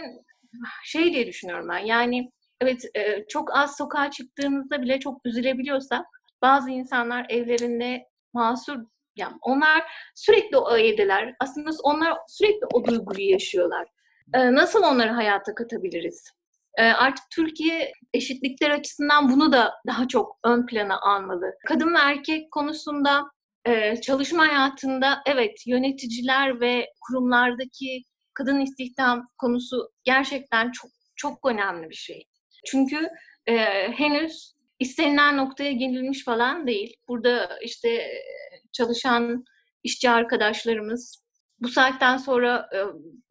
şey 0.83 1.13
diye 1.13 1.27
düşünüyorum 1.27 1.69
ben. 1.69 1.79
Yani 1.79 2.31
evet 2.61 2.85
e, 2.95 3.25
çok 3.29 3.57
az 3.57 3.77
sokağa 3.77 4.11
çıktığımızda 4.11 4.81
bile 4.81 4.99
çok 4.99 5.25
üzülebiliyorsak 5.25 6.05
bazı 6.41 6.71
insanlar 6.71 7.25
evlerinde 7.29 8.07
masur 8.33 8.77
yani 9.15 9.35
onlar 9.41 9.83
sürekli 10.15 10.57
o 10.57 10.77
evdeler. 10.77 11.35
Aslında 11.39 11.69
onlar 11.83 12.17
sürekli 12.27 12.65
o 12.73 12.85
duyguyu 12.85 13.29
yaşıyorlar. 13.29 13.87
Ee, 14.33 14.53
nasıl 14.53 14.83
onları 14.83 15.09
hayata 15.09 15.55
katabiliriz? 15.55 16.31
Ee, 16.77 16.83
artık 16.83 17.25
Türkiye 17.35 17.91
eşitlikler 18.13 18.69
açısından 18.69 19.31
bunu 19.31 19.51
da 19.53 19.73
daha 19.87 20.07
çok 20.07 20.37
ön 20.43 20.65
plana 20.65 21.01
almalı. 21.01 21.53
Kadın 21.67 21.93
ve 21.93 21.97
erkek 21.97 22.51
konusunda 22.51 23.23
e, 23.65 24.01
çalışma 24.01 24.47
hayatında 24.47 25.21
evet 25.25 25.67
yöneticiler 25.67 26.61
ve 26.61 26.85
kurumlardaki 27.01 28.03
kadın 28.33 28.59
istihdam 28.59 29.27
konusu 29.37 29.91
gerçekten 30.03 30.71
çok 30.71 30.91
çok 31.15 31.45
önemli 31.45 31.89
bir 31.89 31.95
şey. 31.95 32.23
Çünkü 32.65 33.09
e, 33.47 33.55
henüz 33.91 34.53
istenilen 34.81 35.37
noktaya 35.37 35.71
gelinmiş 35.71 36.23
falan 36.23 36.67
değil. 36.67 36.95
Burada 37.07 37.59
işte 37.61 38.07
çalışan 38.71 39.43
işçi 39.83 40.09
arkadaşlarımız 40.09 41.23
bu 41.59 41.67
saatten 41.67 42.17
sonra 42.17 42.69
e, 42.75 42.79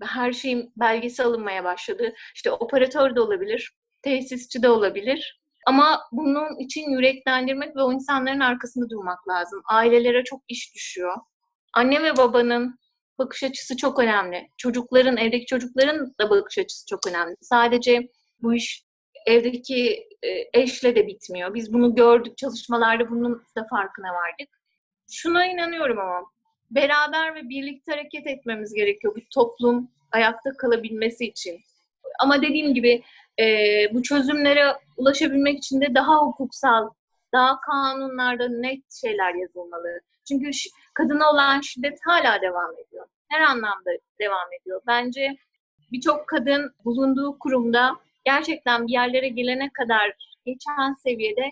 her 0.04 0.32
şeyin 0.32 0.72
belgesi 0.76 1.22
alınmaya 1.22 1.64
başladı. 1.64 2.14
İşte 2.34 2.50
operatör 2.50 3.16
de 3.16 3.20
olabilir, 3.20 3.72
tesisçi 4.02 4.62
de 4.62 4.68
olabilir. 4.68 5.40
Ama 5.66 6.00
bunun 6.12 6.58
için 6.58 6.90
yüreklendirmek 6.90 7.76
ve 7.76 7.82
o 7.82 7.92
insanların 7.92 8.40
arkasında 8.40 8.90
durmak 8.90 9.28
lazım. 9.28 9.62
Ailelere 9.70 10.24
çok 10.24 10.42
iş 10.48 10.74
düşüyor. 10.74 11.16
Anne 11.74 12.02
ve 12.02 12.16
babanın 12.16 12.78
bakış 13.18 13.42
açısı 13.42 13.76
çok 13.76 13.98
önemli. 13.98 14.48
Çocukların, 14.56 15.16
evdeki 15.16 15.46
çocukların 15.46 16.14
da 16.20 16.30
bakış 16.30 16.58
açısı 16.58 16.86
çok 16.86 17.06
önemli. 17.06 17.36
Sadece 17.40 18.08
bu 18.42 18.54
iş 18.54 18.89
evdeki 19.26 20.08
e, 20.22 20.60
eşle 20.60 20.96
de 20.96 21.06
bitmiyor. 21.06 21.54
Biz 21.54 21.72
bunu 21.72 21.94
gördük 21.94 22.38
çalışmalarda 22.38 23.10
bunun 23.10 23.44
da 23.56 23.66
farkına 23.70 24.08
vardık. 24.14 24.48
Şuna 25.10 25.46
inanıyorum 25.46 25.98
ama 25.98 26.26
beraber 26.70 27.34
ve 27.34 27.48
birlikte 27.48 27.92
hareket 27.92 28.26
etmemiz 28.26 28.74
gerekiyor 28.74 29.16
bu 29.16 29.20
toplum 29.34 29.90
ayakta 30.12 30.50
kalabilmesi 30.58 31.26
için. 31.26 31.60
Ama 32.20 32.42
dediğim 32.42 32.74
gibi 32.74 33.02
e, 33.40 33.44
bu 33.94 34.02
çözümlere 34.02 34.76
ulaşabilmek 34.96 35.58
için 35.58 35.80
de 35.80 35.94
daha 35.94 36.16
hukuksal, 36.16 36.90
daha 37.32 37.60
kanunlarda 37.60 38.48
net 38.48 38.92
şeyler 39.00 39.34
yazılmalı. 39.34 40.00
Çünkü 40.28 40.50
kadına 40.94 41.30
olan 41.30 41.60
şiddet 41.60 41.98
hala 42.04 42.42
devam 42.42 42.72
ediyor. 42.72 43.06
Her 43.28 43.40
anlamda 43.40 43.90
devam 44.20 44.52
ediyor. 44.60 44.80
Bence 44.86 45.36
birçok 45.92 46.26
kadın 46.28 46.74
bulunduğu 46.84 47.38
kurumda 47.38 47.96
gerçekten 48.24 48.86
bir 48.86 48.92
yerlere 48.92 49.28
gelene 49.28 49.70
kadar 49.72 50.12
geçen 50.46 50.94
seviyede 50.94 51.50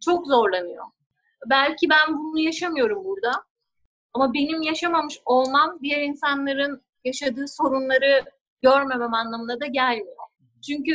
çok 0.00 0.26
zorlanıyor. 0.26 0.84
Belki 1.46 1.88
ben 1.90 2.18
bunu 2.18 2.40
yaşamıyorum 2.40 3.04
burada. 3.04 3.44
Ama 4.14 4.34
benim 4.34 4.62
yaşamamış 4.62 5.20
olmam 5.24 5.78
diğer 5.82 6.02
insanların 6.02 6.82
yaşadığı 7.04 7.48
sorunları 7.48 8.24
görmemem 8.62 9.14
anlamına 9.14 9.60
da 9.60 9.66
gelmiyor. 9.66 10.16
Çünkü 10.66 10.94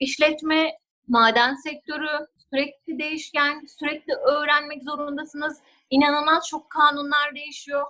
işletme, 0.00 0.78
maden 1.08 1.54
sektörü 1.54 2.26
sürekli 2.50 2.98
değişken, 2.98 3.66
sürekli 3.78 4.14
öğrenmek 4.14 4.84
zorundasınız. 4.84 5.60
İnanılmaz 5.90 6.48
çok 6.48 6.70
kanunlar 6.70 7.34
değişiyor. 7.34 7.86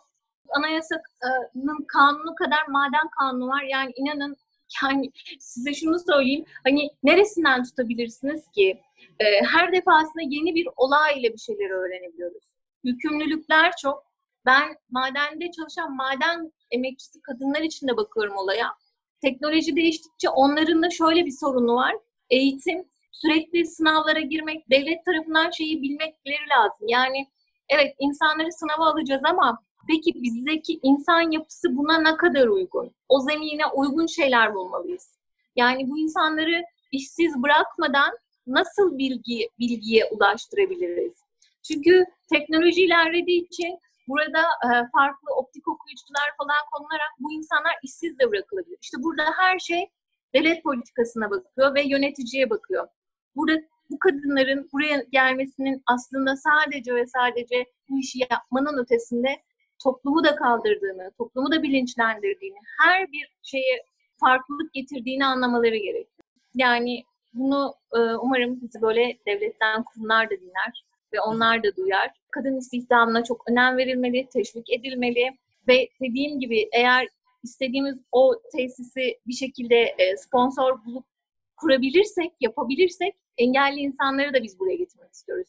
Anayasanın 0.48 1.86
kanunu 1.88 2.34
kadar 2.34 2.66
maden 2.68 3.08
kanunu 3.18 3.48
var. 3.48 3.62
Yani 3.62 3.92
inanın 3.96 4.36
yani 4.82 5.10
size 5.38 5.74
şunu 5.74 5.98
söyleyeyim. 5.98 6.44
Hani 6.64 6.90
neresinden 7.02 7.64
tutabilirsiniz 7.64 8.50
ki? 8.50 8.80
E, 9.20 9.24
her 9.44 9.72
defasında 9.72 10.22
yeni 10.22 10.54
bir 10.54 10.68
olay 10.76 11.20
ile 11.20 11.32
bir 11.32 11.38
şeyler 11.38 11.70
öğrenebiliyoruz. 11.70 12.44
Yükümlülükler 12.84 13.72
çok. 13.82 14.06
Ben 14.46 14.76
madende 14.90 15.50
çalışan 15.50 15.96
maden 15.96 16.52
emekçisi 16.70 17.22
kadınlar 17.22 17.60
için 17.60 17.88
de 17.88 17.96
bakıyorum 17.96 18.36
olaya. 18.36 18.74
Teknoloji 19.22 19.76
değiştikçe 19.76 20.28
onların 20.28 20.82
da 20.82 20.90
şöyle 20.90 21.26
bir 21.26 21.30
sorunu 21.30 21.74
var. 21.74 21.94
Eğitim, 22.30 22.84
sürekli 23.12 23.66
sınavlara 23.66 24.20
girmek, 24.20 24.70
devlet 24.70 25.04
tarafından 25.04 25.50
şeyi 25.50 25.82
bilmekleri 25.82 26.48
lazım. 26.56 26.88
Yani 26.88 27.26
evet 27.68 27.94
insanları 27.98 28.52
sınava 28.52 28.90
alacağız 28.90 29.22
ama 29.24 29.62
peki 29.88 30.22
bizdeki 30.22 30.80
insan 30.82 31.30
yapısı 31.30 31.76
buna 31.76 31.98
ne 31.98 32.16
kadar 32.16 32.46
uygun? 32.46 32.94
O 33.08 33.20
zemine 33.20 33.66
uygun 33.66 34.06
şeyler 34.06 34.54
bulmalıyız. 34.54 35.18
Yani 35.56 35.90
bu 35.90 35.98
insanları 35.98 36.64
işsiz 36.92 37.42
bırakmadan 37.42 38.18
nasıl 38.46 38.98
bilgi 38.98 39.48
bilgiye 39.58 40.04
ulaştırabiliriz? 40.04 41.12
Çünkü 41.62 42.04
teknoloji 42.32 42.84
ilerlediği 42.84 43.44
için 43.44 43.78
burada 44.08 44.40
e, 44.40 44.68
farklı 44.92 45.34
optik 45.36 45.68
okuyucular 45.68 46.28
falan 46.38 46.62
konularak 46.72 47.12
bu 47.18 47.32
insanlar 47.32 47.74
işsiz 47.82 48.18
de 48.18 48.30
bırakılabilir. 48.30 48.78
İşte 48.82 49.02
burada 49.02 49.24
her 49.36 49.58
şey 49.58 49.90
devlet 50.34 50.62
politikasına 50.62 51.30
bakıyor 51.30 51.74
ve 51.74 51.82
yöneticiye 51.82 52.50
bakıyor. 52.50 52.88
Burada 53.36 53.60
bu 53.90 53.98
kadınların 53.98 54.68
buraya 54.72 55.04
gelmesinin 55.10 55.82
aslında 55.86 56.36
sadece 56.36 56.94
ve 56.94 57.06
sadece 57.06 57.64
bu 57.88 58.00
işi 58.00 58.18
yapmanın 58.30 58.78
ötesinde 58.78 59.42
toplumu 59.82 60.24
da 60.24 60.36
kaldırdığını, 60.36 61.10
toplumu 61.18 61.52
da 61.52 61.62
bilinçlendirdiğini, 61.62 62.58
her 62.80 63.12
bir 63.12 63.28
şeye 63.42 63.84
farklılık 64.20 64.72
getirdiğini 64.72 65.26
anlamaları 65.26 65.76
gerekiyor. 65.76 66.26
Yani 66.54 67.04
bunu 67.32 67.74
e, 67.94 67.98
umarım 67.98 68.60
bizi 68.60 68.82
böyle 68.82 69.18
devletten 69.26 69.82
kurumlar 69.82 70.30
da 70.30 70.34
dinler 70.40 70.84
ve 71.12 71.20
onlar 71.20 71.62
da 71.62 71.76
duyar. 71.76 72.10
Kadın 72.30 72.56
istihdamına 72.56 73.24
çok 73.24 73.50
önem 73.50 73.76
verilmeli, 73.76 74.28
teşvik 74.32 74.72
edilmeli 74.72 75.38
ve 75.68 75.88
dediğim 76.00 76.40
gibi 76.40 76.68
eğer 76.72 77.08
istediğimiz 77.42 77.98
o 78.12 78.34
tesisi 78.52 79.18
bir 79.26 79.32
şekilde 79.32 79.76
e, 79.76 80.16
sponsor 80.16 80.84
bulup 80.84 81.04
kurabilirsek, 81.56 82.32
yapabilirsek 82.40 83.14
engelli 83.38 83.80
insanları 83.80 84.34
da 84.34 84.42
biz 84.42 84.58
buraya 84.58 84.76
getirmek 84.76 85.12
istiyoruz. 85.12 85.48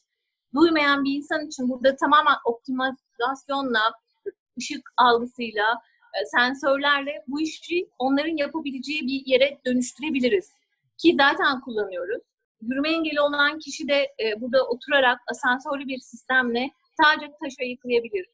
Duymayan 0.56 1.04
bir 1.04 1.18
insan 1.18 1.48
için 1.48 1.70
burada 1.70 1.96
tamamen 1.96 2.36
optimizasyonla, 2.46 3.94
ışık 4.58 4.89
algısıyla, 4.98 5.82
e, 6.13 6.26
sensörlerle 6.26 7.24
bu 7.28 7.41
işi 7.41 7.89
onların 8.00 8.38
yapabileceği 8.38 9.02
bir 9.02 9.24
yere 9.26 9.60
dönüştürebiliriz. 9.65 10.52
Ki 10.98 11.15
zaten 11.20 11.62
kullanıyoruz. 11.62 12.22
Yürüme 12.62 12.89
engeli 12.89 13.22
olan 13.22 13.60
kişi 13.60 13.88
de 13.88 14.15
e, 14.20 14.41
burada 14.41 14.67
oturarak 14.67 15.20
asansörlü 15.32 15.88
bir 15.88 16.00
sistemle 16.00 16.70
sadece 17.02 17.32
taşa 17.43 17.63
yıkayabilir. 17.63 18.26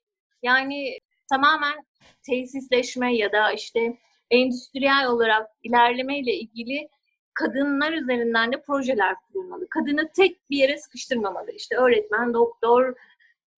Yani 0.43 0.99
tamamen 1.29 1.85
tesisleşme 2.25 3.15
ya 3.15 3.31
da 3.31 3.51
işte 3.51 3.97
endüstriyel 4.31 5.07
olarak 5.07 5.47
ilerlemeyle 5.63 6.33
ilgili 6.33 6.89
kadınlar 7.33 7.91
üzerinden 7.91 8.51
de 8.51 8.61
projeler 8.61 9.15
kurulmalı. 9.27 9.69
Kadını 9.69 10.09
tek 10.15 10.49
bir 10.49 10.57
yere 10.57 10.77
sıkıştırmamalı. 10.77 11.51
İşte 11.51 11.75
öğretmen, 11.75 12.33
doktor, 12.33 12.93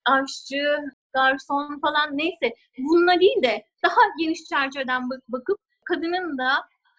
aşçı, 0.06 0.78
garson 1.15 1.80
falan 1.80 2.17
neyse 2.17 2.56
bununla 2.78 3.19
değil 3.19 3.43
de 3.43 3.65
daha 3.84 4.01
geniş 4.19 4.43
çerçeveden 4.43 5.10
bakıp 5.28 5.60
kadının 5.86 6.38
da 6.38 6.51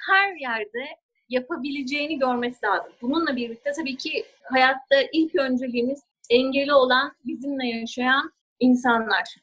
her 0.08 0.36
yerde 0.36 0.86
yapabileceğini 1.28 2.18
görmesi 2.18 2.66
lazım. 2.66 2.92
Bununla 3.02 3.36
birlikte 3.36 3.72
tabii 3.72 3.96
ki 3.96 4.24
hayatta 4.42 4.96
ilk 5.12 5.34
önceliğimiz 5.34 6.00
engeli 6.30 6.74
olan, 6.74 7.12
bizimle 7.24 7.66
yaşayan 7.66 8.32
insanlar. 8.60 9.36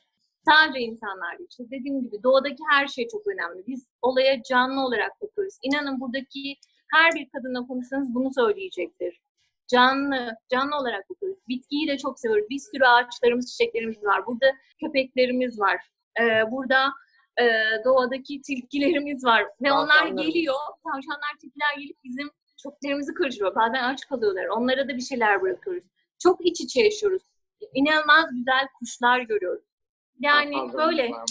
Sadece 0.45 0.79
insanlar 0.79 1.37
değil. 1.39 1.49
Dediğim 1.59 2.01
gibi 2.01 2.23
doğadaki 2.23 2.63
her 2.71 2.87
şey 2.87 3.07
çok 3.07 3.27
önemli. 3.27 3.63
Biz 3.67 3.87
olaya 4.01 4.43
canlı 4.43 4.85
olarak 4.85 5.21
bakıyoruz. 5.21 5.53
İnanın 5.61 5.99
buradaki 5.99 6.55
her 6.91 7.11
bir 7.15 7.29
kadınla 7.29 7.67
konuşsanız 7.67 8.15
bunu 8.15 8.33
söyleyecektir. 8.33 9.21
Canlı, 9.67 10.35
canlı 10.51 10.77
olarak 10.77 11.09
bakıyoruz. 11.09 11.39
Bitkiyi 11.47 11.87
de 11.87 11.97
çok 11.97 12.19
seviyoruz. 12.19 12.49
Bir 12.49 12.59
sürü 12.59 12.83
ağaçlarımız, 12.83 13.51
çiçeklerimiz 13.51 14.03
var. 14.03 14.25
Burada 14.25 14.45
köpeklerimiz 14.79 15.59
var. 15.59 15.77
Ee, 16.19 16.51
burada 16.51 16.93
e, 17.41 17.45
doğadaki 17.85 18.41
tilkilerimiz 18.41 19.25
var. 19.25 19.45
Ve 19.61 19.71
onlar 19.71 20.07
geliyor, 20.07 20.55
tavşanlar, 20.83 21.33
tilkiler 21.41 21.77
gelip 21.77 22.03
bizim 22.03 22.31
çöplerimizi 22.63 23.13
kırışıyor. 23.13 23.55
Bazen 23.55 23.83
aç 23.83 24.07
kalıyorlar. 24.07 24.45
Onlara 24.45 24.89
da 24.89 24.97
bir 24.97 25.01
şeyler 25.01 25.41
bırakıyoruz. 25.41 25.83
Çok 26.19 26.45
iç 26.45 26.61
içe 26.61 26.81
yaşıyoruz. 26.81 27.23
İnanılmaz 27.73 28.25
güzel 28.31 28.67
kuşlar 28.79 29.19
görüyoruz. 29.19 29.63
Yani 30.19 30.73
böyle. 30.73 31.11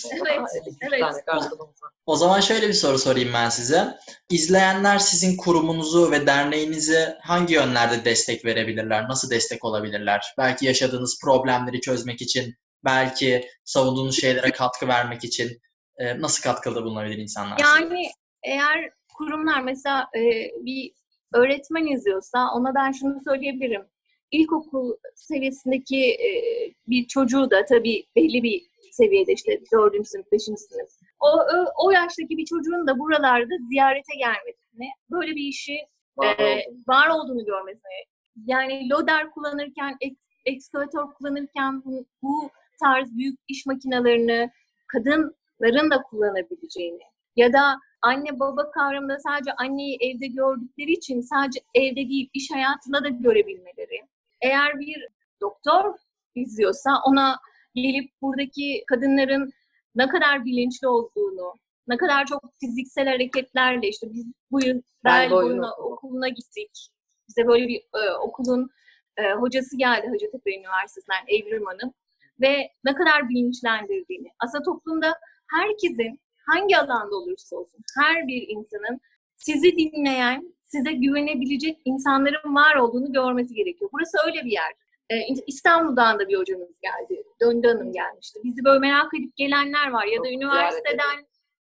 Evet, 0.83 1.13
evet. 1.33 1.45
O 2.07 2.17
zaman 2.17 2.41
şöyle 2.41 2.69
bir 2.69 2.73
soru 2.73 2.99
sorayım 2.99 3.31
ben 3.35 3.49
size. 3.49 3.97
İzleyenler 4.31 4.99
sizin 4.99 5.37
kurumunuzu 5.37 6.11
ve 6.11 6.27
derneğinizi 6.27 7.09
hangi 7.23 7.55
yönlerde 7.55 8.05
destek 8.05 8.45
verebilirler? 8.45 9.09
Nasıl 9.09 9.31
destek 9.31 9.65
olabilirler? 9.65 10.35
Belki 10.39 10.67
yaşadığınız 10.67 11.19
problemleri 11.25 11.81
çözmek 11.81 12.23
için, 12.23 12.55
belki 12.85 13.49
savunduğunuz 13.65 14.21
şeylere 14.21 14.51
katkı 14.51 14.89
vermek 14.89 15.25
için 15.25 15.61
e, 15.99 16.21
nasıl 16.21 16.43
katkıda 16.43 16.85
bulunabilir 16.85 17.19
insanlar? 17.19 17.59
Yani 17.61 18.07
eğer 18.43 18.91
kurumlar 19.15 19.61
mesela 19.61 20.07
e, 20.17 20.21
bir 20.65 20.93
öğretmen 21.35 21.87
izliyorsa 21.87 22.49
ona 22.55 22.75
ben 22.75 22.93
şunu 22.93 23.21
söyleyebilirim. 23.25 23.83
İlkokul 24.31 24.93
seviyesindeki 25.15 26.11
e, 26.13 26.31
bir 26.87 27.07
çocuğu 27.07 27.51
da 27.51 27.65
tabii 27.65 28.07
belli 28.17 28.43
bir 28.43 28.72
seviyede 28.93 29.33
işte 29.33 29.61
dördüncü 29.73 30.09
sınıf, 30.09 30.33
beşinci 30.33 30.61
sınıf. 30.61 30.91
O, 31.21 31.29
o, 31.29 31.87
o 31.87 31.91
yaştaki 31.91 32.37
bir 32.37 32.45
çocuğun 32.45 32.87
da 32.87 32.99
buralarda 32.99 33.55
ziyarete 33.71 34.15
gelmesini, 34.19 34.89
böyle 35.11 35.35
bir 35.35 35.45
işi 35.45 35.77
var, 36.17 36.39
e, 36.39 36.65
var 36.89 37.09
olduğunu 37.09 37.45
görmesini, 37.45 37.99
yani 38.47 38.91
loader 38.91 39.31
kullanırken, 39.31 39.97
ek, 40.01 40.17
ekskavatör 40.47 41.07
kullanırken 41.19 41.85
bu, 41.85 42.07
bu 42.23 42.51
tarz 42.83 43.17
büyük 43.17 43.41
iş 43.49 43.67
makinelerini 43.67 44.51
kadınların 44.87 45.91
da 45.91 46.03
kullanabileceğini 46.03 47.03
ya 47.37 47.53
da 47.53 47.79
anne 48.03 48.41
baba 48.41 48.71
kavramında 48.71 49.19
sadece 49.19 49.53
anneyi 49.53 49.99
evde 50.01 50.27
gördükleri 50.27 50.93
için 50.93 51.21
sadece 51.21 51.61
evde 51.75 52.09
değil 52.09 52.31
iş 52.33 52.51
hayatında 52.51 53.05
da 53.05 53.09
görebilmeleri. 53.09 54.01
Eğer 54.41 54.81
bir 54.81 55.07
doktor 55.41 55.95
izliyorsa 56.35 56.91
ona 57.07 57.37
gelip 57.75 58.11
buradaki 58.23 58.85
kadınların 58.87 59.53
ne 59.95 60.09
kadar 60.09 60.45
bilinçli 60.45 60.89
olduğunu, 60.89 61.55
ne 61.89 61.97
kadar 61.97 62.27
çok 62.27 62.43
fiziksel 62.61 63.09
hareketlerle 63.09 63.89
işte 63.89 64.07
biz 64.13 64.27
bu 64.51 64.65
yıl 64.65 64.83
bel 65.05 65.31
boyuna 65.31 65.75
okuluna 65.75 66.29
gittik. 66.29 66.89
Bize 67.29 67.49
böyle 67.49 67.69
bir 67.69 67.79
e, 67.79 68.13
okulun 68.21 68.71
e, 69.17 69.33
hocası 69.33 69.77
geldi 69.77 70.09
Hacettepe 70.09 70.59
Üniversitesi'nden 70.59 71.25
Evrim 71.29 71.67
Hanım 71.67 71.95
ve 72.41 72.71
ne 72.85 72.95
kadar 72.95 73.29
bilinçlendirdiğini. 73.29 74.29
Aslında 74.39 74.65
toplumda 74.65 75.19
herkesin 75.51 76.21
hangi 76.47 76.79
alanda 76.79 77.17
olursa 77.17 77.57
olsun 77.57 77.81
her 77.99 78.29
bir 78.29 78.49
insanın 78.49 79.01
sizi 79.37 79.77
dinleyen, 79.77 80.55
size 80.65 80.93
güvenebilecek 80.93 81.79
insanların 81.85 82.55
var 82.55 82.77
olduğunu 82.77 83.13
görmesi 83.13 83.55
gerekiyor. 83.55 83.91
Burası 83.93 84.19
öyle 84.27 84.45
bir 84.45 84.51
yer. 84.51 84.73
Ee, 85.13 85.35
İstanbul'dan 85.47 86.19
da 86.19 86.29
bir 86.29 86.39
hocamız 86.39 86.81
geldi. 86.83 87.23
Döndü 87.41 87.69
Hanım 87.69 87.93
gelmişti. 87.93 88.41
Bizi 88.45 88.65
böyle 88.65 88.79
merak 88.79 89.15
edip 89.15 89.37
gelenler 89.37 89.91
var 89.91 90.07
ya 90.07 90.25
da 90.25 90.29
üniversiteden 90.29 91.27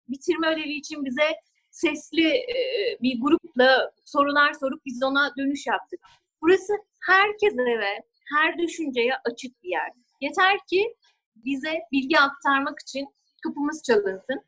bitirme 0.09 0.48
ödevi 0.52 0.72
için 0.72 1.04
bize 1.04 1.28
sesli 1.70 2.28
e, 2.28 2.57
bir 3.02 3.20
grupla 3.20 3.92
sorular 4.04 4.52
sorup 4.52 4.85
biz 4.87 5.02
ona 5.02 5.33
dönüş 5.38 5.66
yaptık. 5.66 6.00
Burası 6.42 6.72
herkese 7.07 7.78
ve 7.78 8.02
her 8.35 8.59
düşünceye 8.59 9.12
açık 9.24 9.62
bir 9.62 9.68
yer. 9.68 9.90
Yeter 10.20 10.59
ki 10.70 10.94
bize 11.37 11.80
bilgi 11.92 12.18
aktarmak 12.18 12.80
için 12.80 13.07
kapımız 13.42 13.83
çalınsın. 13.83 14.44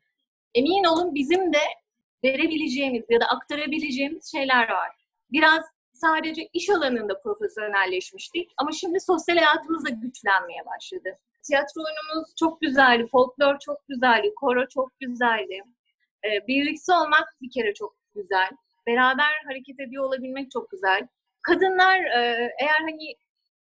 Emin 0.55 0.83
olun 0.83 1.15
bizim 1.15 1.53
de 1.53 1.61
verebileceğimiz 2.23 3.03
ya 3.09 3.19
da 3.19 3.25
aktarabileceğimiz 3.25 4.31
şeyler 4.31 4.69
var. 4.69 4.91
Biraz 5.31 5.65
sadece 6.01 6.49
iş 6.53 6.69
alanında 6.69 7.21
profesyonelleşmiştik 7.21 8.51
ama 8.57 8.71
şimdi 8.71 8.99
sosyal 8.99 9.37
hayatımız 9.37 9.85
da 9.85 9.89
güçlenmeye 9.89 10.65
başladı. 10.65 11.09
Tiyatro 11.43 11.81
oyunumuz 11.81 12.35
çok 12.39 12.61
güzeldi, 12.61 13.07
folklor 13.11 13.59
çok 13.59 13.87
güzeldi, 13.87 14.33
koro 14.35 14.67
çok 14.67 14.99
güzeldi. 14.99 15.61
Ee, 16.25 16.47
birlikte 16.47 16.93
olmak 16.93 17.35
bir 17.41 17.51
kere 17.51 17.73
çok 17.73 17.95
güzel. 18.15 18.49
Beraber 18.87 19.31
hareket 19.47 19.79
ediyor 19.79 20.03
olabilmek 20.03 20.51
çok 20.51 20.71
güzel. 20.71 21.07
Kadınlar 21.41 21.99
e, 21.99 22.51
eğer 22.59 22.79
hani 22.79 23.15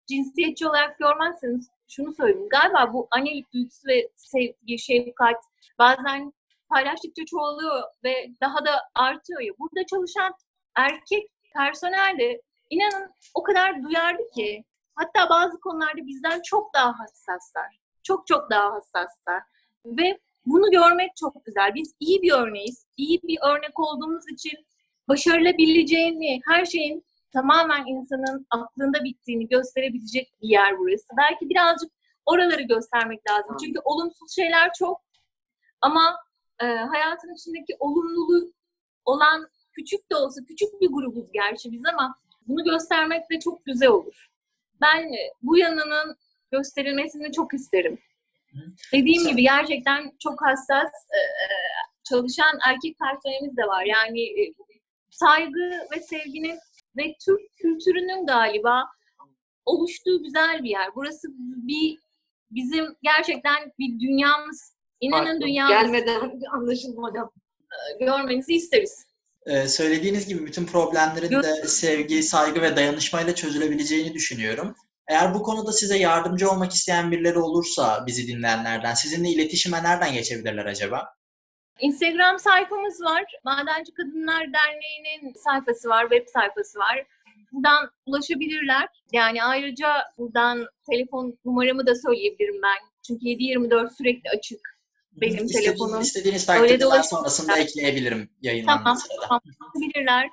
cinsiyetçi 0.08 0.68
olarak 0.68 1.00
görmezseniz 1.00 1.70
şunu 1.88 2.14
söyleyeyim. 2.14 2.50
Galiba 2.50 2.94
bu 2.94 3.08
annelik 3.12 3.54
duygusu 3.54 3.88
ve 3.88 4.10
sevgi, 4.16 4.80
şefkat 4.80 5.44
bazen 5.80 6.34
paylaştıkça 6.70 7.26
çoğalıyor 7.26 7.84
ve 8.04 8.14
daha 8.42 8.66
da 8.66 8.72
artıyor 8.96 9.42
ya. 9.42 9.54
Burada 9.60 9.86
çalışan 9.86 10.34
erkek 10.76 11.32
personel 11.54 12.18
de 12.20 12.42
inanın 12.70 13.14
o 13.34 13.44
kadar 13.44 13.84
duyarlı 13.84 14.30
ki 14.36 14.64
hatta 14.96 15.30
bazı 15.30 15.60
konularda 15.60 16.08
bizden 16.08 16.42
çok 16.42 16.74
daha 16.74 17.00
hassaslar. 17.00 17.80
Çok 18.04 18.28
çok 18.28 18.52
daha 18.52 18.74
hassaslar. 18.74 19.44
Ve 19.86 20.20
bunu 20.46 20.72
görmek 20.72 21.16
çok 21.16 21.46
güzel. 21.46 21.76
Biz 21.76 21.96
iyi 22.00 22.22
bir 22.22 22.32
örneğiz. 22.32 22.86
İyi 22.98 23.22
bir 23.24 23.38
örnek 23.42 23.80
olduğumuz 23.80 24.32
için 24.34 24.66
başarılabileceğini, 25.08 26.42
her 26.48 26.66
şeyin 26.66 27.06
tamamen 27.34 27.86
insanın 27.86 28.48
aklında 28.50 29.04
bittiğini 29.04 29.48
gösterebilecek 29.48 30.34
bir 30.42 30.50
yer 30.50 30.78
burası. 30.78 31.08
Belki 31.18 31.50
birazcık 31.50 31.92
oraları 32.26 32.62
göstermek 32.62 33.30
lazım. 33.30 33.58
Çünkü 33.64 33.80
olumsuz 33.84 34.36
şeyler 34.36 34.72
çok 34.80 35.02
ama 35.82 36.18
e, 36.62 36.66
hayatın 36.66 37.34
içindeki 37.34 37.76
olumluluğu 37.80 38.54
olan 39.06 39.48
küçük 39.80 40.12
de 40.12 40.16
olsa 40.16 40.42
küçük 40.48 40.82
bir 40.82 40.88
grubuz 40.88 41.32
gerçi 41.32 41.72
biz 41.72 41.82
ama 41.94 42.16
bunu 42.48 42.64
göstermek 42.64 43.30
de 43.32 43.40
çok 43.40 43.66
güzel 43.66 43.90
olur. 43.90 44.28
Ben 44.82 45.14
e, 45.14 45.22
bu 45.42 45.58
yanının 45.58 46.16
gösterilmesini 46.52 47.32
çok 47.32 47.54
isterim. 47.54 48.00
Dediğim 48.94 49.28
gibi 49.28 49.42
gerçekten 49.42 50.12
çok 50.20 50.42
hassas 50.42 50.92
e, 51.18 51.22
çalışan 52.04 52.60
erkek 52.68 52.98
personelimiz 53.00 53.58
de 53.58 53.64
var. 53.68 53.84
Yani 53.86 54.22
e, 54.22 54.54
saygı 55.10 55.72
ve 55.96 56.02
sevginin 56.02 56.60
ve 56.98 57.16
Türk 57.26 57.58
kültürünün 57.58 58.26
galiba 58.26 58.86
oluştuğu 59.66 60.24
güzel 60.24 60.64
bir 60.64 60.70
yer. 60.70 60.96
Burası 60.96 61.28
bir 61.68 61.98
bizim 62.52 62.86
gerçekten 63.04 63.72
bir 63.80 64.00
dünyamız. 64.00 64.76
İnanın 65.02 65.26
Farklı. 65.26 65.42
dünyamız. 65.42 65.74
Gelmeden 65.74 66.42
anlaşılmadan. 66.52 67.32
Görmenizi 68.00 68.54
isteriz. 68.54 69.09
Ee, 69.50 69.68
söylediğiniz 69.68 70.28
gibi 70.28 70.46
bütün 70.46 70.66
problemlerin 70.66 71.44
de 71.44 71.68
sevgi, 71.68 72.24
saygı 72.24 72.62
ve 72.62 72.76
dayanışmayla 72.76 73.36
çözülebileceğini 73.36 74.14
düşünüyorum. 74.14 74.76
Eğer 75.08 75.34
bu 75.34 75.44
konuda 75.44 75.72
size 75.72 75.98
yardımcı 75.98 76.50
olmak 76.50 76.72
isteyen 76.72 77.12
birileri 77.12 77.40
olursa 77.40 78.04
bizi 78.08 78.28
dinleyenlerden, 78.28 78.94
sizinle 78.94 79.30
iletişime 79.30 79.84
nereden 79.84 80.14
geçebilirler 80.14 80.66
acaba? 80.66 81.08
Instagram 81.80 82.40
sayfamız 82.40 83.02
var. 83.02 83.24
Madenci 83.44 83.94
Kadınlar 83.94 84.40
Derneği'nin 84.54 85.34
sayfası 85.34 85.90
var, 85.90 86.10
web 86.10 86.28
sayfası 86.34 86.80
var. 86.80 87.06
Buradan 87.52 87.92
ulaşabilirler. 88.06 88.88
Yani 89.14 89.44
ayrıca 89.44 89.88
buradan 90.18 90.68
telefon 90.92 91.38
numaramı 91.46 91.88
da 91.88 91.96
söyleyebilirim 91.96 92.62
ben. 92.64 92.78
Çünkü 93.08 93.26
7-24 93.26 93.98
sürekli 93.98 94.30
açık. 94.38 94.79
Benim 95.22 95.46
İstediğiniz- 95.46 95.54
telefonum. 95.66 96.02
İstediğiniz 96.02 96.46
takdirde 96.46 96.86
ulaşabilirler. 96.86 97.04
sonrasında 97.04 97.58
ekleyebilirim 97.58 98.30
yayınlandığı 98.42 98.84
Tamam, 98.84 98.98
sırada. 98.98 99.28
tamam. 99.28 99.42
Bilirler. 99.76 100.30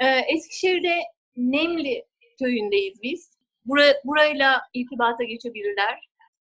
Ee, 0.00 0.06
Eskişehir'de 0.34 0.96
Nemli 1.36 2.04
köyündeyiz 2.38 3.02
biz. 3.02 3.30
Bura, 3.64 3.84
burayla 4.04 4.62
irtibata 4.74 5.24
geçebilirler. 5.24 6.08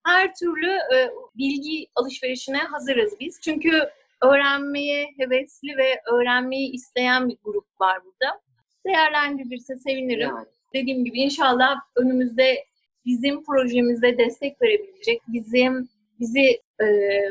Her 0.06 0.34
türlü 0.34 0.70
e, 0.70 1.10
bilgi 1.38 1.86
alışverişine 1.94 2.58
hazırız 2.58 3.12
biz. 3.20 3.40
Çünkü 3.44 3.88
öğrenmeye 4.22 5.06
hevesli 5.18 5.76
ve 5.76 6.00
öğrenmeyi 6.12 6.72
isteyen 6.72 7.28
bir 7.28 7.36
grup 7.44 7.66
var 7.80 7.98
burada. 8.04 8.40
Değerlendirilirse 8.86 9.76
sevinirim. 9.76 10.28
Yani. 10.28 10.46
Dediğim 10.74 11.04
gibi 11.04 11.18
inşallah 11.18 11.76
önümüzde 11.96 12.64
bizim 13.06 13.44
projemize 13.44 14.18
destek 14.18 14.62
verebilecek, 14.62 15.22
bizim 15.28 15.88
bizi 16.20 16.60
e, 16.80 16.86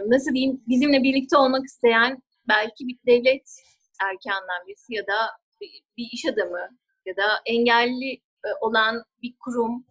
nasıl 0.08 0.34
diyeyim 0.34 0.62
bizimle 0.67 1.04
birlikte 1.04 1.38
olmak 1.38 1.65
isteyen 1.65 2.21
belki 2.47 2.88
bir 2.88 2.97
devlet 3.08 3.50
erkenden 4.02 4.67
birisi 4.67 4.93
ya 4.93 5.08
da 5.08 5.17
bir, 5.62 5.82
bir 5.97 6.10
iş 6.12 6.26
adamı 6.26 6.69
ya 7.06 7.17
da 7.17 7.23
engelli 7.45 8.13
e, 8.45 8.50
olan 8.62 9.04
bir 9.21 9.34
kurum 9.39 9.86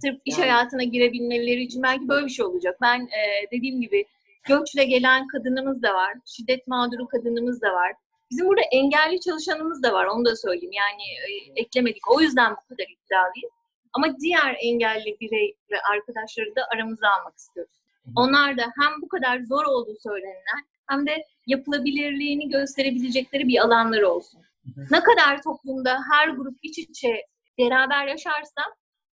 sırf 0.00 0.20
iş 0.24 0.38
Yani. 0.38 0.50
hayatına 0.50 0.82
girebilmeleri 0.82 1.62
için 1.62 1.82
belki 1.82 2.08
böyle 2.08 2.26
bir 2.26 2.30
şey 2.30 2.44
olacak. 2.44 2.76
Ben 2.82 3.00
e, 3.00 3.50
dediğim 3.52 3.80
gibi 3.80 4.06
göçle 4.48 4.84
gelen 4.84 5.26
kadınımız 5.26 5.82
da 5.82 5.94
var, 5.94 6.14
şiddet 6.26 6.66
mağduru 6.66 7.06
kadınımız 7.06 7.62
da 7.62 7.72
var. 7.72 7.92
Bizim 8.30 8.48
burada 8.48 8.62
engelli 8.72 9.20
çalışanımız 9.20 9.82
da 9.82 9.92
var, 9.92 10.06
onu 10.06 10.24
da 10.24 10.36
söyleyeyim. 10.36 10.72
Yani 10.72 11.02
e, 11.02 11.60
eklemedik. 11.60 12.10
O 12.10 12.20
yüzden 12.20 12.52
bu 12.52 12.68
kadar 12.68 12.84
iddialıyız. 12.84 13.52
Ama 13.92 14.18
diğer 14.20 14.56
engelli 14.60 15.16
birey 15.20 15.56
ve 15.70 15.76
arkadaşları 15.92 16.56
da 16.56 16.66
aramıza 16.74 17.08
almak 17.08 17.38
istiyoruz. 17.38 17.83
Onlar 18.16 18.56
da 18.56 18.62
hem 18.62 19.02
bu 19.02 19.08
kadar 19.08 19.40
zor 19.40 19.64
olduğu 19.64 19.96
söylenilen 20.02 20.60
hem 20.86 21.06
de 21.06 21.24
yapılabilirliğini 21.46 22.48
gösterebilecekleri 22.48 23.48
bir 23.48 23.58
alanları 23.64 24.08
olsun. 24.08 24.40
hı. 24.74 24.80
Ne 24.90 25.00
kadar 25.00 25.42
toplumda 25.42 25.98
her 26.12 26.28
grup 26.28 26.58
iç 26.62 26.78
içe 26.78 27.26
beraber 27.58 28.06
yaşarsa 28.06 28.62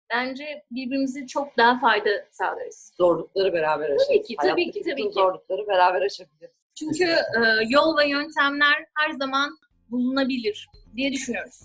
bence 0.09 0.63
birbirimize 0.71 1.27
çok 1.27 1.57
daha 1.57 1.79
fayda 1.79 2.09
sağlarız. 2.31 2.93
Zorlukları 2.97 3.53
beraber 3.53 3.85
aşarız. 3.85 4.07
Tabii 4.07 4.23
ki, 4.23 4.35
tabii 4.35 4.47
Hayattaki 4.47 4.71
ki, 4.71 4.81
tabii 4.83 4.95
bütün 4.97 5.07
ki. 5.09 5.13
zorlukları 5.13 5.67
beraber 5.67 6.01
aşabiliriz. 6.01 6.51
Çünkü 6.75 7.03
e, 7.03 7.39
yol 7.69 7.97
ve 7.97 8.09
yöntemler 8.09 8.85
her 8.97 9.11
zaman 9.11 9.57
bulunabilir 9.91 10.67
diye 10.95 11.11
düşünüyoruz. 11.11 11.59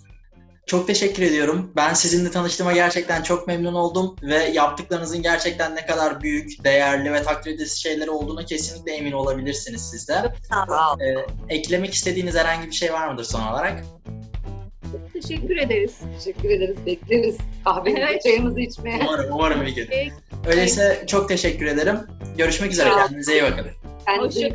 Çok 0.65 0.87
teşekkür 0.87 1.23
ediyorum. 1.23 1.71
Ben 1.75 1.93
sizinle 1.93 2.31
tanıştığıma 2.31 2.73
gerçekten 2.73 3.23
çok 3.23 3.47
memnun 3.47 3.73
oldum 3.73 4.15
ve 4.21 4.35
yaptıklarınızın 4.35 5.21
gerçekten 5.21 5.75
ne 5.75 5.85
kadar 5.85 6.21
büyük, 6.21 6.63
değerli 6.63 7.13
ve 7.13 7.23
takdir 7.23 7.51
edilesi 7.51 7.81
şeyler 7.81 8.07
olduğuna 8.07 8.45
kesinlikle 8.45 8.91
emin 8.91 9.11
olabilirsiniz 9.11 9.89
siz 9.89 10.07
de. 10.07 10.33
Sağ 10.49 10.91
olun. 10.91 10.99
Ee, 10.99 11.55
eklemek 11.55 11.93
istediğiniz 11.93 12.35
herhangi 12.35 12.67
bir 12.67 12.75
şey 12.75 12.93
var 12.93 13.07
mıdır 13.07 13.23
son 13.23 13.47
olarak? 13.47 13.83
Teşekkür 15.13 15.57
ederiz. 15.57 15.93
Teşekkür 16.17 16.49
ederiz. 16.49 16.77
Bekleriz. 16.85 17.37
Kahvemizi, 17.63 18.01
Evet. 18.01 18.23
çayımızı 18.23 18.59
içmeye. 18.59 18.99
Umarım, 19.01 19.33
umarım 19.33 19.61
bir 19.61 19.75
gün. 19.75 19.87
Peki. 19.89 20.11
Öyleyse 20.47 21.03
çok 21.07 21.29
teşekkür 21.29 21.65
ederim. 21.65 21.99
Görüşmek 22.37 22.71
üzere. 22.71 22.89
Kendinize 22.89 23.33
iyi 23.33 23.43
bakın. 23.43 23.67
Kendinize 24.05 24.49